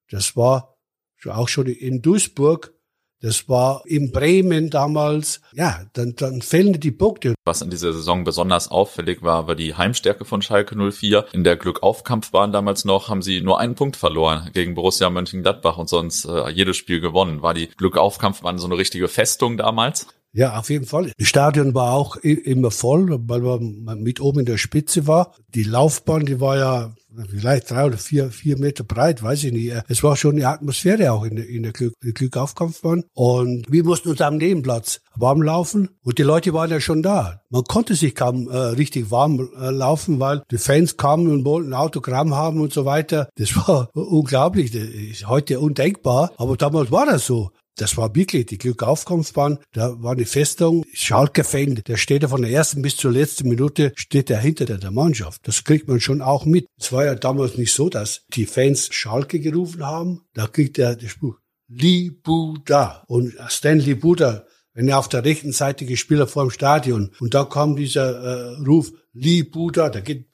[0.09, 0.77] Das war
[1.25, 2.73] auch schon in Duisburg
[3.21, 5.41] Das war in Bremen damals.
[5.53, 7.35] Ja, dann, dann fehlen die Punkte.
[7.43, 11.25] Was in dieser Saison besonders auffällig war, war die Heimstärke von Schalke 04.
[11.33, 15.89] In der Glückaufkampfbahn damals noch haben sie nur einen Punkt verloren gegen Borussia Mönchengladbach und
[15.89, 17.41] sonst äh, jedes Spiel gewonnen.
[17.41, 20.07] War die Glückaufkampfbahn so eine richtige Festung damals?
[20.31, 21.11] Ja, auf jeden Fall.
[21.17, 25.33] Das Stadion war auch immer voll, weil man mit oben in der Spitze war.
[25.55, 26.93] Die Laufbahn, die war ja
[27.27, 29.73] vielleicht drei oder vier, vier Meter breit, weiß ich nicht.
[29.87, 33.03] Es war schon eine Atmosphäre auch in der, in der Glück, Glückaufkampfbahn.
[33.13, 37.41] Und wir mussten uns am Nebenplatz warm laufen und die Leute waren ja schon da.
[37.49, 41.73] Man konnte sich kaum äh, richtig warm äh, laufen, weil die Fans kamen und wollten
[41.73, 43.29] Autogramm haben und so weiter.
[43.35, 44.71] Das war unglaublich.
[44.71, 47.51] Das ist heute undenkbar, aber damals war das so.
[47.79, 49.59] Das war wirklich die Glückaufkampfbahn.
[49.71, 50.85] Da war eine Festung.
[50.93, 54.91] Schalke-Fan, der steht ja von der ersten bis zur letzten Minute, steht er hinter der
[54.91, 55.47] Mannschaft.
[55.47, 56.67] Das kriegt man schon auch mit.
[56.77, 60.21] Es war ja damals nicht so, dass die Fans Schalke gerufen haben.
[60.33, 61.37] Da kriegt er den Spruch,
[61.69, 63.05] Libuda.
[63.07, 67.11] Und Stanley Buda, wenn er auf der rechten Seite gespielt hat vor dem Stadion.
[67.19, 70.27] Und da kam dieser äh, Ruf, Libuda, da geht,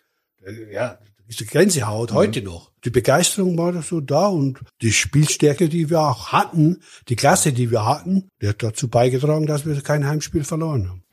[0.43, 0.98] äh, ja,
[1.28, 2.16] ist die Gänsehaut mhm.
[2.16, 2.72] heute noch.
[2.84, 7.72] Die Begeisterung war so da und die Spielstärke, die wir auch hatten, die Klasse, die
[7.72, 11.04] wir hatten, die hat dazu beigetragen, dass wir kein Heimspiel verloren haben.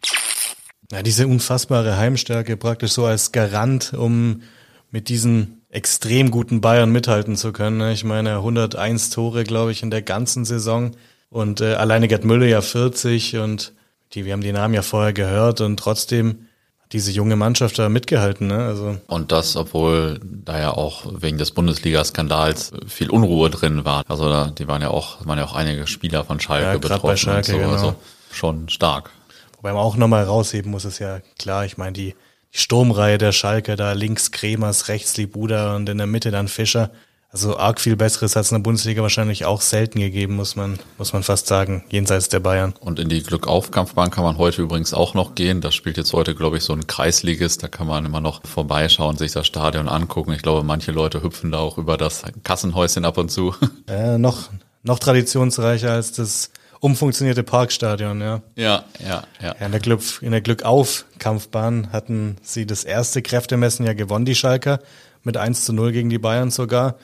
[0.91, 4.43] Ja, diese unfassbare Heimstärke praktisch so als Garant, um
[4.91, 7.79] mit diesen extrem guten Bayern mithalten zu können.
[7.79, 7.95] Ne?
[7.95, 10.91] Ich meine, 101 Tore, glaube ich, in der ganzen Saison
[11.31, 13.73] und äh, alleine Gerd Müller ja 40 und
[14.13, 16.47] die, wir haben die Namen ja vorher gehört und trotzdem
[16.93, 18.49] diese junge Mannschaft da mitgehalten.
[18.49, 18.59] Ne?
[18.59, 24.05] Also und das, obwohl da ja auch wegen des Bundesliga-Skandals viel Unruhe drin war.
[24.09, 27.07] Also da, die waren ja auch, waren ja auch einige Spieler von Schalke ja, betroffen.
[27.07, 27.59] Bei Schalke, so.
[27.59, 27.73] genau.
[27.73, 27.95] Also
[28.31, 29.11] schon stark.
[29.57, 32.15] Wobei man auch nochmal rausheben muss, ist ja klar, ich meine, die,
[32.53, 36.91] die Sturmreihe der Schalke, da links Kremers, rechts Libuda und in der Mitte dann Fischer.
[37.33, 40.79] Also arg viel Besseres hat es in der Bundesliga wahrscheinlich auch selten gegeben, muss man,
[40.99, 42.75] muss man fast sagen, jenseits der Bayern.
[42.79, 45.63] Und in die Glückaufkampfbahn kann man heute übrigens auch noch gehen.
[45.63, 47.63] Das spielt jetzt heute, glaube ich, so ein Kreisligist.
[47.63, 50.33] Da kann man immer noch vorbeischauen, sich das Stadion angucken.
[50.33, 53.55] Ich glaube, manche Leute hüpfen da auch über das Kassenhäuschen ab und zu.
[53.89, 54.51] Äh, noch,
[54.83, 58.43] noch traditionsreicher als das umfunktionierte Parkstadion, ja.
[58.55, 59.55] Ja, ja, ja.
[59.59, 64.35] ja in der Glück, in der Glückauf-Kampfbahn hatten sie das erste Kräftemessen ja gewonnen, die
[64.35, 64.81] Schalker,
[65.25, 66.97] mit 1 zu 0 gegen die Bayern sogar.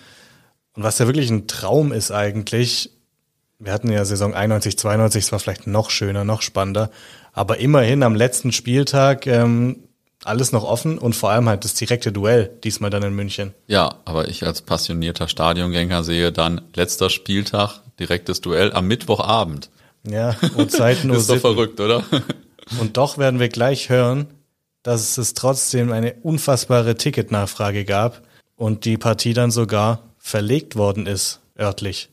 [0.79, 2.93] Und was ja wirklich ein Traum ist eigentlich,
[3.59, 6.93] wir hatten ja Saison 91, 92, es war vielleicht noch schöner, noch spannender,
[7.33, 9.81] aber immerhin am letzten Spieltag ähm,
[10.23, 13.55] alles noch offen und vor allem halt das direkte Duell, diesmal dann in München.
[13.67, 19.71] Ja, aber ich als passionierter Stadiongänger sehe dann letzter Spieltag, direktes Duell am Mittwochabend.
[20.09, 22.05] Ja, und Zeiten Ist doch verrückt, oder?
[22.79, 24.29] Und doch werden wir gleich hören,
[24.85, 28.23] dass es trotzdem eine unfassbare Ticketnachfrage gab
[28.55, 32.11] und die Partie dann sogar verlegt worden ist, örtlich.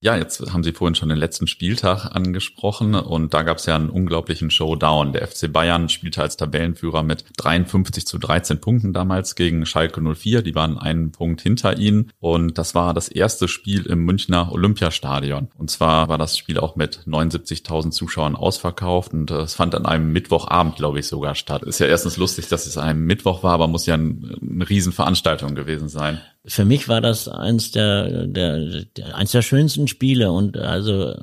[0.00, 3.74] Ja, jetzt haben Sie vorhin schon den letzten Spieltag angesprochen und da gab es ja
[3.74, 5.12] einen unglaublichen Showdown.
[5.12, 10.42] Der FC Bayern spielte als Tabellenführer mit 53 zu 13 Punkten damals gegen Schalke 04.
[10.42, 15.48] Die waren einen Punkt hinter ihnen und das war das erste Spiel im Münchner Olympiastadion.
[15.58, 20.12] Und zwar war das Spiel auch mit 79.000 Zuschauern ausverkauft und es fand an einem
[20.12, 21.64] Mittwochabend, glaube ich, sogar statt.
[21.64, 25.56] Ist ja erstens lustig, dass es an einem Mittwoch war, aber muss ja eine Riesenveranstaltung
[25.56, 30.56] gewesen sein für mich war das eins der, der, der eins der schönsten Spiele und
[30.56, 31.14] also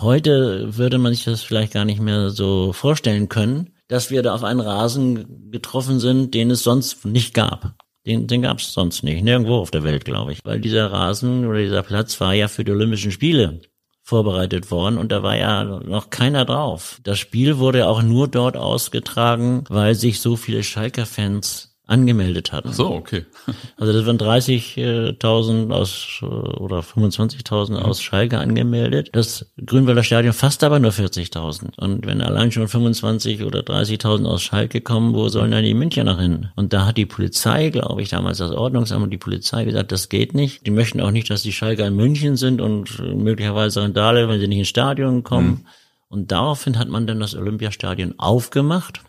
[0.00, 4.34] heute würde man sich das vielleicht gar nicht mehr so vorstellen können, dass wir da
[4.34, 7.74] auf einen Rasen getroffen sind, den es sonst nicht gab.
[8.06, 10.40] Den, den gab es sonst nicht, nirgendwo auf der Welt, glaube ich.
[10.44, 13.60] Weil dieser Rasen oder dieser Platz war ja für die Olympischen Spiele
[14.02, 16.98] vorbereitet worden und da war ja noch keiner drauf.
[17.02, 22.72] Das Spiel wurde auch nur dort ausgetragen, weil sich so viele Schalker-Fans angemeldet hatten.
[22.72, 23.24] so, okay.
[23.76, 27.76] Also das waren 30.000 aus oder 25.000 mhm.
[27.76, 29.08] aus Schalke angemeldet.
[29.12, 31.78] Das Grünwalder Stadion fast aber nur 40.000.
[31.78, 36.04] Und wenn allein schon 25 oder 30.000 aus Schalke kommen, wo sollen dann die Münchner
[36.04, 36.50] nach hin?
[36.56, 40.10] Und da hat die Polizei, glaube ich, damals das Ordnungsamt und die Polizei gesagt, das
[40.10, 40.66] geht nicht.
[40.66, 44.48] Die möchten auch nicht, dass die Schalke in München sind und möglicherweise Randale, wenn sie
[44.48, 45.48] nicht ins Stadion kommen.
[45.48, 45.66] Mhm.
[46.10, 49.00] Und daraufhin hat man dann das Olympiastadion aufgemacht.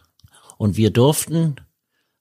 [0.58, 1.56] Und wir durften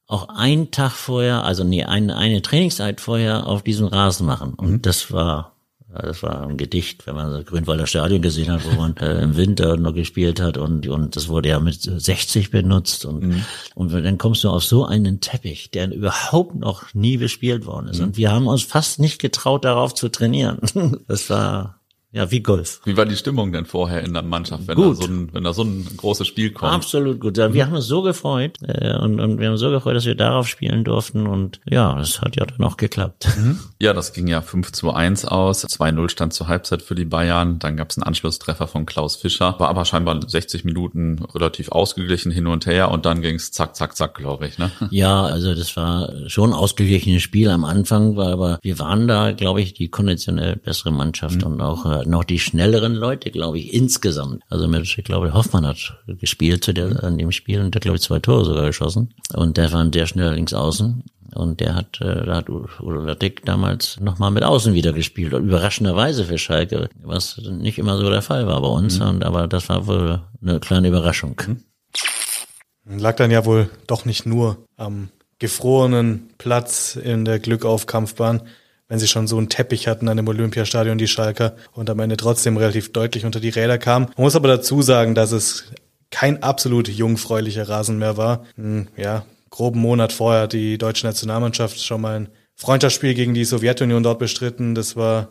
[0.09, 4.55] auch einen Tag vorher, also nee, eine, eine Trainingszeit vorher auf diesem Rasen machen.
[4.55, 4.83] Und mhm.
[4.83, 5.55] das war
[5.91, 9.37] das war ein Gedicht, wenn man das Grünwalder Stadion gesehen hat, wo man äh, im
[9.37, 13.45] Winter noch gespielt hat und, und das wurde ja mit 60 benutzt und, mhm.
[13.75, 18.01] und dann kommst du auf so einen Teppich, der überhaupt noch nie bespielt worden ist.
[18.01, 18.05] Mhm.
[18.05, 20.59] Und wir haben uns fast nicht getraut, darauf zu trainieren.
[21.09, 21.78] Das war
[22.11, 22.81] Ja, wie Golf.
[22.87, 24.99] Wie war die Stimmung denn vorher in der Mannschaft, wenn, gut.
[24.99, 26.73] Da, so ein, wenn da so ein großes Spiel kommt?
[26.73, 27.37] Absolut gut.
[27.37, 30.49] Wir haben uns so gefreut äh, und, und wir haben so gefreut, dass wir darauf
[30.49, 33.29] spielen durften und ja, das hat ja dann auch geklappt.
[33.37, 33.59] Mhm.
[33.79, 35.67] Ja, das ging ja 5 zu 1 aus.
[35.67, 37.59] 2-0 stand zur Halbzeit für die Bayern.
[37.59, 39.57] Dann gab es einen Anschlusstreffer von Klaus Fischer.
[39.59, 43.77] War aber scheinbar 60 Minuten relativ ausgeglichen hin und her und dann ging es zack,
[43.77, 44.59] zack, zack, glaube ich.
[44.59, 44.71] Ne?
[44.91, 49.61] Ja, also das war schon ein ausgeglichenes Spiel am Anfang, aber wir waren da, glaube
[49.61, 51.53] ich, die konditionell bessere Mannschaft mhm.
[51.53, 54.43] und auch noch die schnelleren Leute, glaube ich, insgesamt.
[54.49, 57.97] Also mit, ich glaube, Hoffmann hat gespielt zu der, an dem Spiel und der, glaube
[57.97, 59.15] ich, zwei Tore sogar geschossen.
[59.35, 61.05] Und der war sehr schnell links außen.
[61.35, 65.33] Und der hat, äh, da hat Udo Dick damals nochmal mit Außen wieder gespielt.
[65.33, 68.99] Überraschenderweise für Schalke, was nicht immer so der Fall war bei uns.
[68.99, 69.07] Mhm.
[69.07, 71.41] Und, aber das war wohl eine kleine Überraschung.
[71.47, 72.99] Mhm.
[72.99, 78.43] Lag dann ja wohl doch nicht nur am gefrorenen Platz in der Glückaufkampfbahn,
[78.89, 82.17] wenn sie schon so einen Teppich hatten an dem Olympiastadion, die Schalker, und am Ende
[82.17, 84.07] trotzdem relativ deutlich unter die Räder kamen.
[84.17, 85.65] Man muss aber dazu sagen, dass es
[86.11, 88.47] kein absolut jungfräulicher Rasen mehr war.
[88.57, 93.45] Hm, ja, groben Monat vorher hat die deutsche Nationalmannschaft schon mal ein Freundschaftsspiel gegen die
[93.45, 94.75] Sowjetunion dort bestritten.
[94.75, 95.29] Das war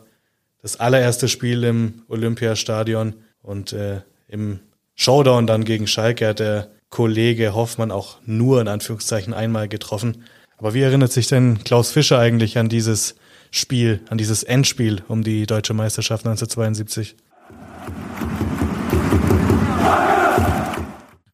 [0.62, 4.60] das allererste Spiel im Olympiastadion und äh, im
[4.94, 10.24] Showdown dann gegen Schalke hat der Kollege Hoffmann auch nur in Anführungszeichen einmal getroffen.
[10.56, 13.14] Aber wie erinnert sich denn Klaus Fischer eigentlich an dieses
[13.50, 17.16] Spiel, an dieses Endspiel um die deutsche Meisterschaft 1972.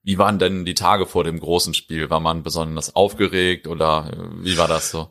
[0.03, 2.11] Wie waren denn die Tage vor dem großen Spiel?
[2.11, 5.09] War man besonders aufgeregt oder äh, wie war das so?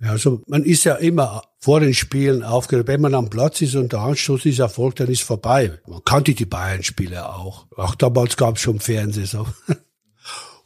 [0.00, 2.88] Ja, also man ist ja immer vor den Spielen aufgeregt.
[2.88, 5.80] Wenn man am Platz ist und der Anstoß ist erfolgt, dann ist vorbei.
[5.86, 7.66] Man kannte die Bayern-Spiele auch.
[7.76, 9.26] Auch damals gab es schon Fernsehen.
[9.26, 9.46] So.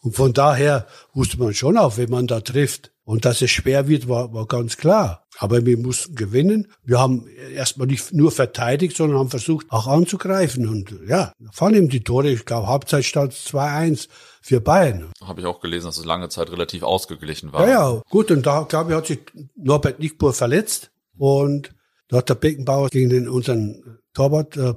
[0.01, 2.93] Und von daher wusste man schon auch, wenn man da trifft.
[3.05, 5.27] Und dass es schwer wird, war, war ganz klar.
[5.41, 6.67] Aber wir mussten gewinnen.
[6.85, 10.69] Wir haben erstmal nicht nur verteidigt, sondern haben versucht, auch anzugreifen.
[10.69, 12.29] Und ja, fallen eben die Tore.
[12.29, 14.09] Ich glaube, Halbzeit stand 2-1
[14.43, 15.13] für Bayern.
[15.25, 17.69] Habe ich auch gelesen, dass es lange Zeit relativ ausgeglichen war.
[17.69, 18.33] Ja, ja, gut.
[18.33, 19.21] Und da, glaube ich, hat sich
[19.55, 20.91] Norbert Nickbur verletzt.
[21.17, 21.73] Und
[22.09, 24.75] da hat der Beckenbauer gegen den, unseren Torwart, äh,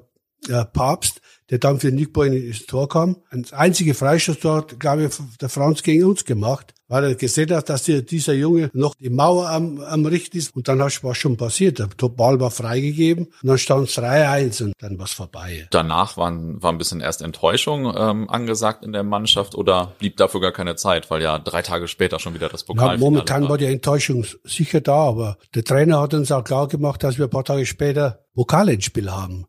[0.47, 3.17] äh, Papst, der dann für Nickbur ins Tor kam.
[3.31, 7.83] Das einzige Freistoßtor, glaube ich, der Franz gegen uns gemacht weil er gesehen hat, dass
[7.83, 10.53] dieser Junge noch die Mauer am, am Richt ist.
[10.53, 11.79] Und dann war schon passiert.
[11.79, 15.67] Der Ball war freigegeben und dann stand es 3-1 und dann war es vorbei.
[15.71, 20.41] Danach waren, war ein bisschen erst Enttäuschung ähm, angesagt in der Mannschaft oder blieb dafür
[20.41, 23.51] gar keine Zeit, weil ja drei Tage später schon wieder das Pokal ja, Momentan war.
[23.51, 27.27] war die Enttäuschung sicher da, aber der Trainer hat uns auch klar gemacht, dass wir
[27.27, 29.45] ein paar Tage später Pokalendspiel haben.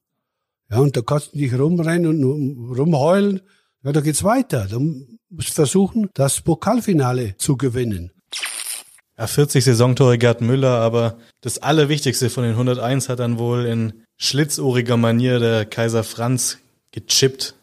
[0.73, 3.43] Ja, und da kannst du nicht rumrennen und rumheulen.
[3.85, 4.67] Ja, da geht's weiter.
[4.71, 8.11] Dann muss versuchen, das Pokalfinale zu gewinnen.
[9.19, 14.05] Ja, 40 Saisontore Gerd Müller, aber das Allerwichtigste von den 101 hat dann wohl in
[14.17, 16.59] schlitzohriger Manier der Kaiser Franz
[16.91, 17.55] gechippt.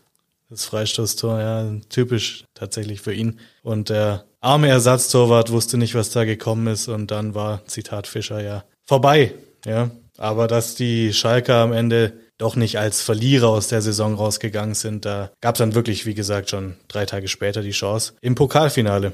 [0.51, 3.39] Das Freistoßtor, ja, typisch tatsächlich für ihn.
[3.63, 8.41] Und der arme Ersatztorwart wusste nicht, was da gekommen ist und dann war, Zitat Fischer,
[8.41, 9.33] ja, vorbei,
[9.65, 9.89] ja.
[10.17, 15.05] Aber dass die Schalker am Ende doch nicht als Verlierer aus der Saison rausgegangen sind.
[15.05, 19.13] Da gab es dann wirklich, wie gesagt, schon drei Tage später die Chance im Pokalfinale.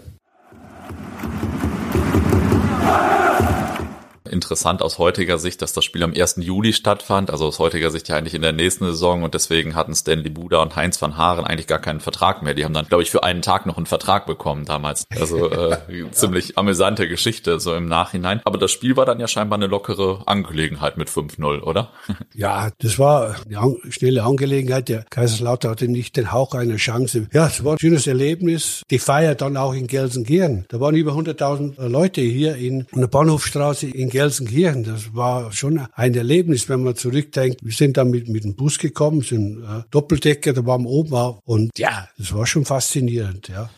[4.28, 6.38] Interessant aus heutiger Sicht, dass das Spiel am 1.
[6.40, 9.94] Juli stattfand, also aus heutiger Sicht ja eigentlich in der nächsten Saison und deswegen hatten
[9.94, 12.54] Stanley Buda und Heinz van Haaren eigentlich gar keinen Vertrag mehr.
[12.54, 15.06] Die haben dann, glaube ich, für einen Tag noch einen Vertrag bekommen damals.
[15.20, 15.78] Also äh,
[16.12, 18.42] ziemlich amüsante Geschichte so im Nachhinein.
[18.46, 21.92] Aber das Spiel war dann ja scheinbar eine lockere Angelegenheit mit 5-0, oder?
[22.34, 24.90] Ja, das war eine schnelle Angelegenheit.
[24.90, 27.28] Der Kaiserslautern hatte nicht den Hauch einer Chance.
[27.32, 28.84] Ja, es war ein schönes Erlebnis.
[28.92, 30.66] Die Feier dann auch in Gelsenkirchen.
[30.68, 34.84] Da waren über 100.000 Leute hier in der Bahnhofstraße in Gelsenkirchen Gelsenkirchen.
[34.84, 37.60] Das war schon ein Erlebnis, wenn man zurückdenkt.
[37.64, 41.14] Wir sind dann mit, mit dem Bus gekommen, sind äh, Doppeldecker, da waren wir oben
[41.14, 41.40] auf.
[41.46, 43.70] Und ja, das war schon faszinierend, ja.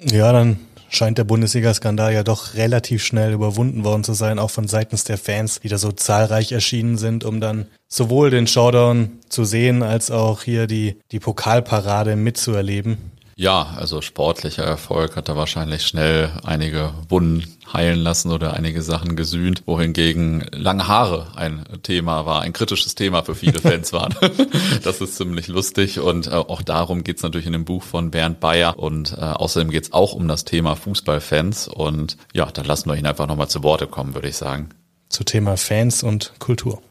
[0.00, 0.58] Ja, dann
[0.90, 5.18] scheint der Bundesliga-Skandal ja doch relativ schnell überwunden worden zu sein, auch von seitens der
[5.18, 10.10] Fans, die da so zahlreich erschienen sind, um dann sowohl den Showdown zu sehen, als
[10.10, 12.96] auch hier die, die Pokalparade mitzuerleben.
[13.36, 19.16] Ja, also sportlicher Erfolg hat er wahrscheinlich schnell einige Wunden heilen lassen oder einige Sachen
[19.16, 24.14] gesühnt, wohingegen lange Haare ein Thema war, ein kritisches Thema für viele Fans waren.
[24.82, 28.40] das ist ziemlich lustig und äh, auch darum geht's natürlich in dem Buch von Bernd
[28.40, 32.96] Bayer und äh, außerdem geht's auch um das Thema Fußballfans und ja, dann lassen wir
[32.96, 34.70] ihn einfach nochmal zu Worte kommen, würde ich sagen.
[35.08, 36.82] Zu Thema Fans und Kultur.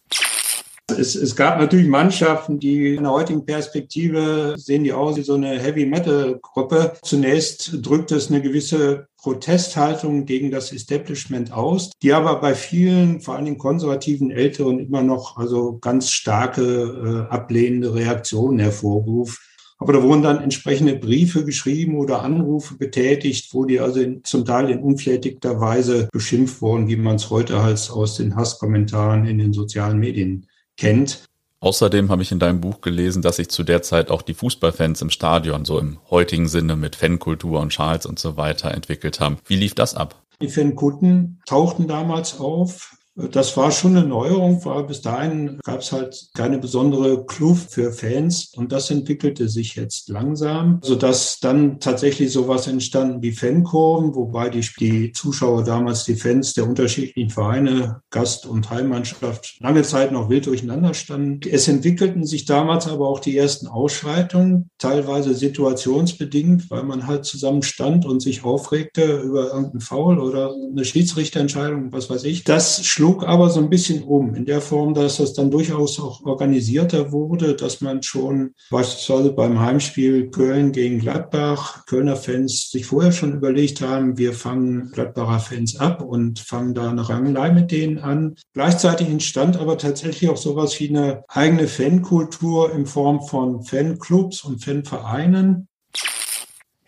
[0.96, 5.34] Es, es gab natürlich Mannschaften, die in der heutigen Perspektive sehen die aus wie so
[5.34, 6.94] eine Heavy-Metal-Gruppe.
[7.04, 13.36] Zunächst drückt es eine gewisse Protesthaltung gegen das Establishment aus, die aber bei vielen, vor
[13.36, 19.42] allem konservativen Älteren, immer noch also ganz starke äh, ablehnende Reaktionen hervorruft.
[19.80, 24.46] Aber da wurden dann entsprechende Briefe geschrieben oder Anrufe betätigt, wo die also in, zum
[24.46, 29.38] Teil in unflätigter Weise beschimpft wurden, wie man es heute halt aus den Hasskommentaren in
[29.38, 30.48] den sozialen Medien
[30.78, 31.26] kennt.
[31.60, 35.02] Außerdem habe ich in deinem Buch gelesen, dass sich zu der Zeit auch die Fußballfans
[35.02, 39.38] im Stadion so im heutigen Sinne mit Fankultur und Schals und so weiter entwickelt haben.
[39.46, 40.22] Wie lief das ab?
[40.40, 45.92] Die Fankutten tauchten damals auf das war schon eine Neuerung, weil bis dahin gab es
[45.92, 52.32] halt keine besondere Kluft für Fans und das entwickelte sich jetzt langsam, sodass dann tatsächlich
[52.32, 58.46] sowas entstanden wie Fankurven, wobei die, die Zuschauer damals die Fans der unterschiedlichen Vereine, Gast-
[58.46, 61.40] und Heimmannschaft, lange Zeit noch wild durcheinander standen.
[61.50, 67.64] Es entwickelten sich damals aber auch die ersten Ausschreitungen, teilweise situationsbedingt, weil man halt zusammen
[67.64, 72.44] stand und sich aufregte über irgendeinen Foul oder eine Schiedsrichterentscheidung, was weiß ich.
[72.44, 75.98] Das schlug schlug aber so ein bisschen um, in der Form, dass das dann durchaus
[75.98, 82.86] auch organisierter wurde, dass man schon beispielsweise beim Heimspiel Köln gegen Gladbach, Kölner Fans sich
[82.86, 87.72] vorher schon überlegt haben, wir fangen Gladbacher Fans ab und fangen da eine Rangelei mit
[87.72, 88.36] denen an.
[88.54, 94.62] Gleichzeitig entstand aber tatsächlich auch sowas wie eine eigene Fankultur in Form von Fanclubs und
[94.62, 95.70] Fanvereinen.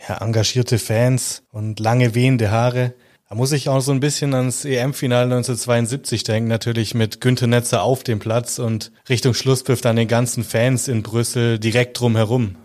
[0.05, 2.93] Ja, engagierte Fans und lange wehende Haare.
[3.31, 7.83] Da muss ich auch so ein bisschen ans EM-Finale 1972 denken, natürlich mit Günter Netzer
[7.83, 12.55] auf dem Platz und Richtung Schlusspfiff dann den ganzen Fans in Brüssel direkt drumherum.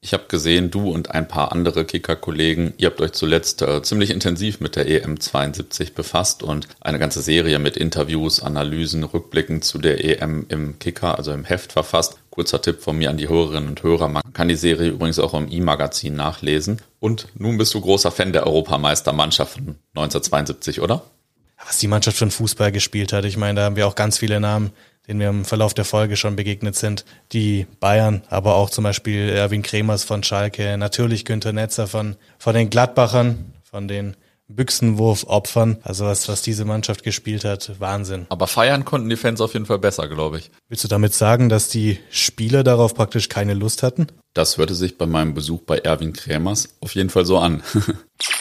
[0.00, 4.08] Ich habe gesehen, du und ein paar andere Kicker-Kollegen, ihr habt euch zuletzt äh, ziemlich
[4.08, 9.76] intensiv mit der EM 72 befasst und eine ganze Serie mit Interviews, Analysen, Rückblicken zu
[9.76, 12.18] der EM im Kicker, also im Heft verfasst.
[12.38, 14.06] Kurzer Tipp von mir an die Hörerinnen und Hörer.
[14.06, 16.80] Man kann die Serie übrigens auch im E-Magazin nachlesen.
[17.00, 21.02] Und nun bist du großer Fan der Europameistermannschaft von 1972, oder?
[21.66, 23.24] Was die Mannschaft von Fußball gespielt hat.
[23.24, 24.70] Ich meine, da haben wir auch ganz viele Namen
[25.08, 27.06] denen wir im Verlauf der Folge schon begegnet sind.
[27.32, 32.54] Die Bayern, aber auch zum Beispiel Erwin Kremers von Schalke, natürlich Günter Netzer von, von
[32.54, 34.16] den Gladbachern, von den
[34.48, 35.78] Büchsenwurf-Opfern.
[35.82, 38.26] Also was, was diese Mannschaft gespielt hat, Wahnsinn.
[38.28, 40.50] Aber feiern konnten die Fans auf jeden Fall besser, glaube ich.
[40.68, 44.08] Willst du damit sagen, dass die Spieler darauf praktisch keine Lust hatten?
[44.34, 47.62] Das hörte sich bei meinem Besuch bei Erwin Kremers auf jeden Fall so an.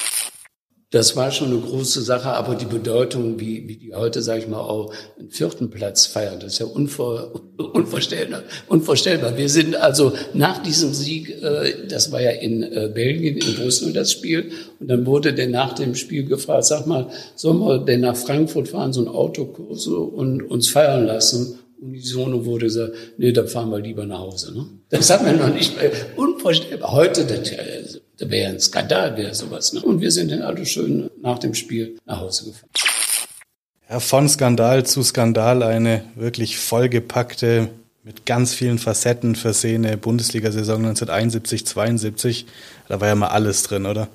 [0.98, 4.48] Das war schon eine große Sache, aber die Bedeutung, wie, wie die heute, sage ich
[4.48, 7.40] mal, auch einen vierten Platz feiern, das ist ja unvor,
[7.74, 9.38] unvorstellbar, unvorstellbar.
[9.38, 13.94] Wir sind also nach diesem Sieg, äh, das war ja in äh, Belgien, in Brüssel
[13.94, 18.02] das Spiel, und dann wurde der nach dem Spiel gefragt, sag mal, sollen wir denn
[18.02, 21.60] nach Frankfurt fahren, so ein Autokurs und uns feiern lassen?
[21.80, 24.52] Unisono wurde gesagt, nee, da fahren wir lieber nach Hause.
[24.52, 24.66] Ne?
[24.90, 25.92] Das hat man noch nicht mehr.
[26.16, 26.92] Unvorstellbar.
[26.92, 29.74] Heute, das, das wäre ein Skandal, wäre sowas.
[29.74, 29.82] Ne?
[29.82, 32.70] Und wir sind dann alle schön nach dem Spiel nach Hause gefahren.
[33.90, 37.70] Ja, von Skandal zu Skandal eine wirklich vollgepackte,
[38.04, 42.46] mit ganz vielen Facetten versehene Bundesliga-Saison 1971, 72.
[42.88, 44.08] Da war ja mal alles drin, oder?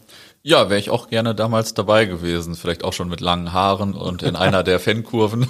[0.42, 2.56] Ja, wäre ich auch gerne damals dabei gewesen.
[2.56, 5.46] Vielleicht auch schon mit langen Haaren und in einer der Fankurven.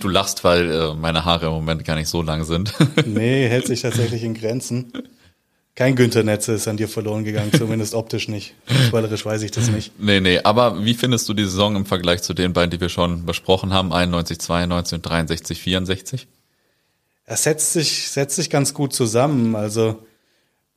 [0.00, 2.74] Du lachst, weil äh, meine Haare im Moment gar nicht so lang sind.
[3.06, 4.92] Nee, hält sich tatsächlich in Grenzen.
[5.74, 8.54] Kein Günther Netze ist an dir verloren gegangen, zumindest optisch nicht.
[8.66, 9.92] Fußballerisch weiß ich das nicht.
[9.98, 12.88] Nee, nee, aber wie findest du die Saison im Vergleich zu den beiden, die wir
[12.88, 16.26] schon besprochen haben, 91, 92 und 63, 64?
[17.24, 19.54] Er setzt sich, setzt sich ganz gut zusammen.
[19.54, 20.04] Also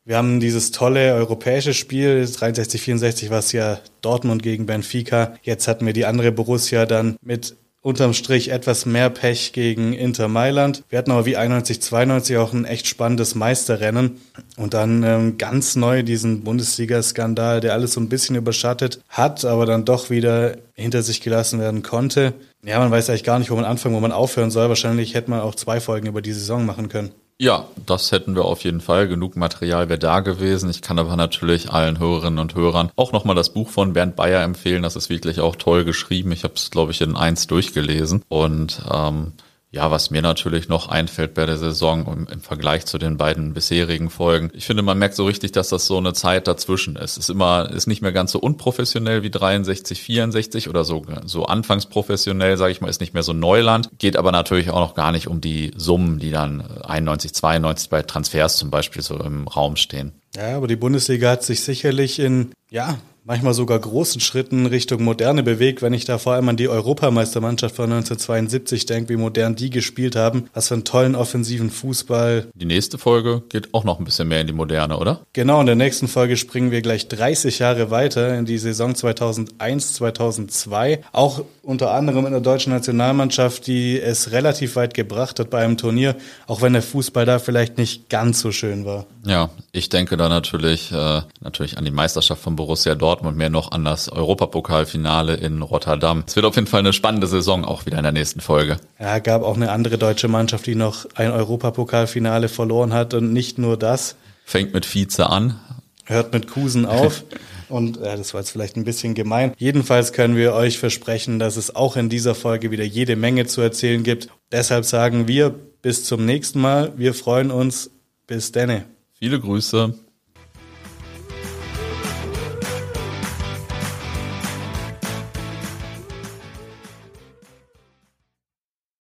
[0.05, 5.35] wir haben dieses tolle europäische Spiel, 63, 64 war es ja Dortmund gegen Benfica.
[5.41, 10.29] Jetzt hatten wir die andere Borussia dann mit unterm Strich etwas mehr Pech gegen Inter
[10.29, 10.83] Mailand.
[10.89, 14.21] Wir hatten aber wie 91, 92 auch ein echt spannendes Meisterrennen.
[14.55, 19.65] Und dann ähm, ganz neu diesen Bundesliga-Skandal, der alles so ein bisschen überschattet hat, aber
[19.65, 22.33] dann doch wieder hinter sich gelassen werden konnte.
[22.65, 24.69] Ja, man weiß eigentlich gar nicht, wo man anfangen, wo man aufhören soll.
[24.69, 27.11] Wahrscheinlich hätte man auch zwei Folgen über die Saison machen können.
[27.43, 29.09] Ja, das hätten wir auf jeden Fall.
[29.09, 30.69] Genug Material wäre da gewesen.
[30.69, 34.41] Ich kann aber natürlich allen Hörerinnen und Hörern auch nochmal das Buch von Bernd Bayer
[34.43, 34.81] empfehlen.
[34.81, 36.31] Das ist wirklich auch toll geschrieben.
[36.31, 38.23] Ich habe es, glaube ich, in eins durchgelesen.
[38.29, 39.33] Und ähm,
[39.73, 44.11] ja, was mir natürlich noch einfällt bei der Saison im, Vergleich zu den beiden bisherigen
[44.11, 44.51] Folgen.
[44.53, 47.17] Ich finde, man merkt so richtig, dass das so eine Zeit dazwischen ist.
[47.17, 51.87] Ist immer, ist nicht mehr ganz so unprofessionell wie 63, 64 oder so, so anfangs
[51.87, 53.89] professionell, sage ich mal, ist nicht mehr so Neuland.
[53.97, 58.03] Geht aber natürlich auch noch gar nicht um die Summen, die dann 91, 92 bei
[58.03, 60.11] Transfers zum Beispiel so im Raum stehen.
[60.35, 65.43] Ja, aber die Bundesliga hat sich sicherlich in, ja, manchmal sogar großen Schritten Richtung Moderne
[65.43, 69.69] bewegt, wenn ich da vor allem an die Europameistermannschaft von 1972 denke, wie modern die
[69.69, 70.49] gespielt haben.
[70.53, 72.47] Was für einen tollen offensiven Fußball.
[72.53, 75.21] Die nächste Folge geht auch noch ein bisschen mehr in die Moderne, oder?
[75.33, 79.93] Genau, in der nächsten Folge springen wir gleich 30 Jahre weiter in die Saison 2001,
[79.93, 81.01] 2002.
[81.11, 85.77] Auch unter anderem in der deutschen Nationalmannschaft, die es relativ weit gebracht hat bei einem
[85.77, 86.15] Turnier,
[86.47, 89.05] auch wenn der Fußball da vielleicht nicht ganz so schön war.
[89.25, 93.71] Ja, ich denke da natürlich, äh, natürlich an die Meisterschaft von Borussia Dortmund, mehr noch
[93.71, 96.23] an das Europapokalfinale in Rotterdam.
[96.27, 98.77] Es wird auf jeden Fall eine spannende Saison auch wieder in der nächsten Folge.
[98.99, 103.57] Ja, gab auch eine andere deutsche Mannschaft, die noch ein Europapokalfinale verloren hat und nicht
[103.57, 104.15] nur das.
[104.45, 105.59] Fängt mit Vize an.
[106.05, 107.23] Hört mit Kusen auf.
[107.69, 109.53] Und äh, das war jetzt vielleicht ein bisschen gemein.
[109.57, 113.61] Jedenfalls können wir euch versprechen, dass es auch in dieser Folge wieder jede Menge zu
[113.61, 114.27] erzählen gibt.
[114.51, 115.49] Deshalb sagen wir
[115.81, 116.93] bis zum nächsten Mal.
[116.97, 117.89] Wir freuen uns.
[118.27, 118.85] Bis denne.
[119.23, 119.93] Viele Grüße.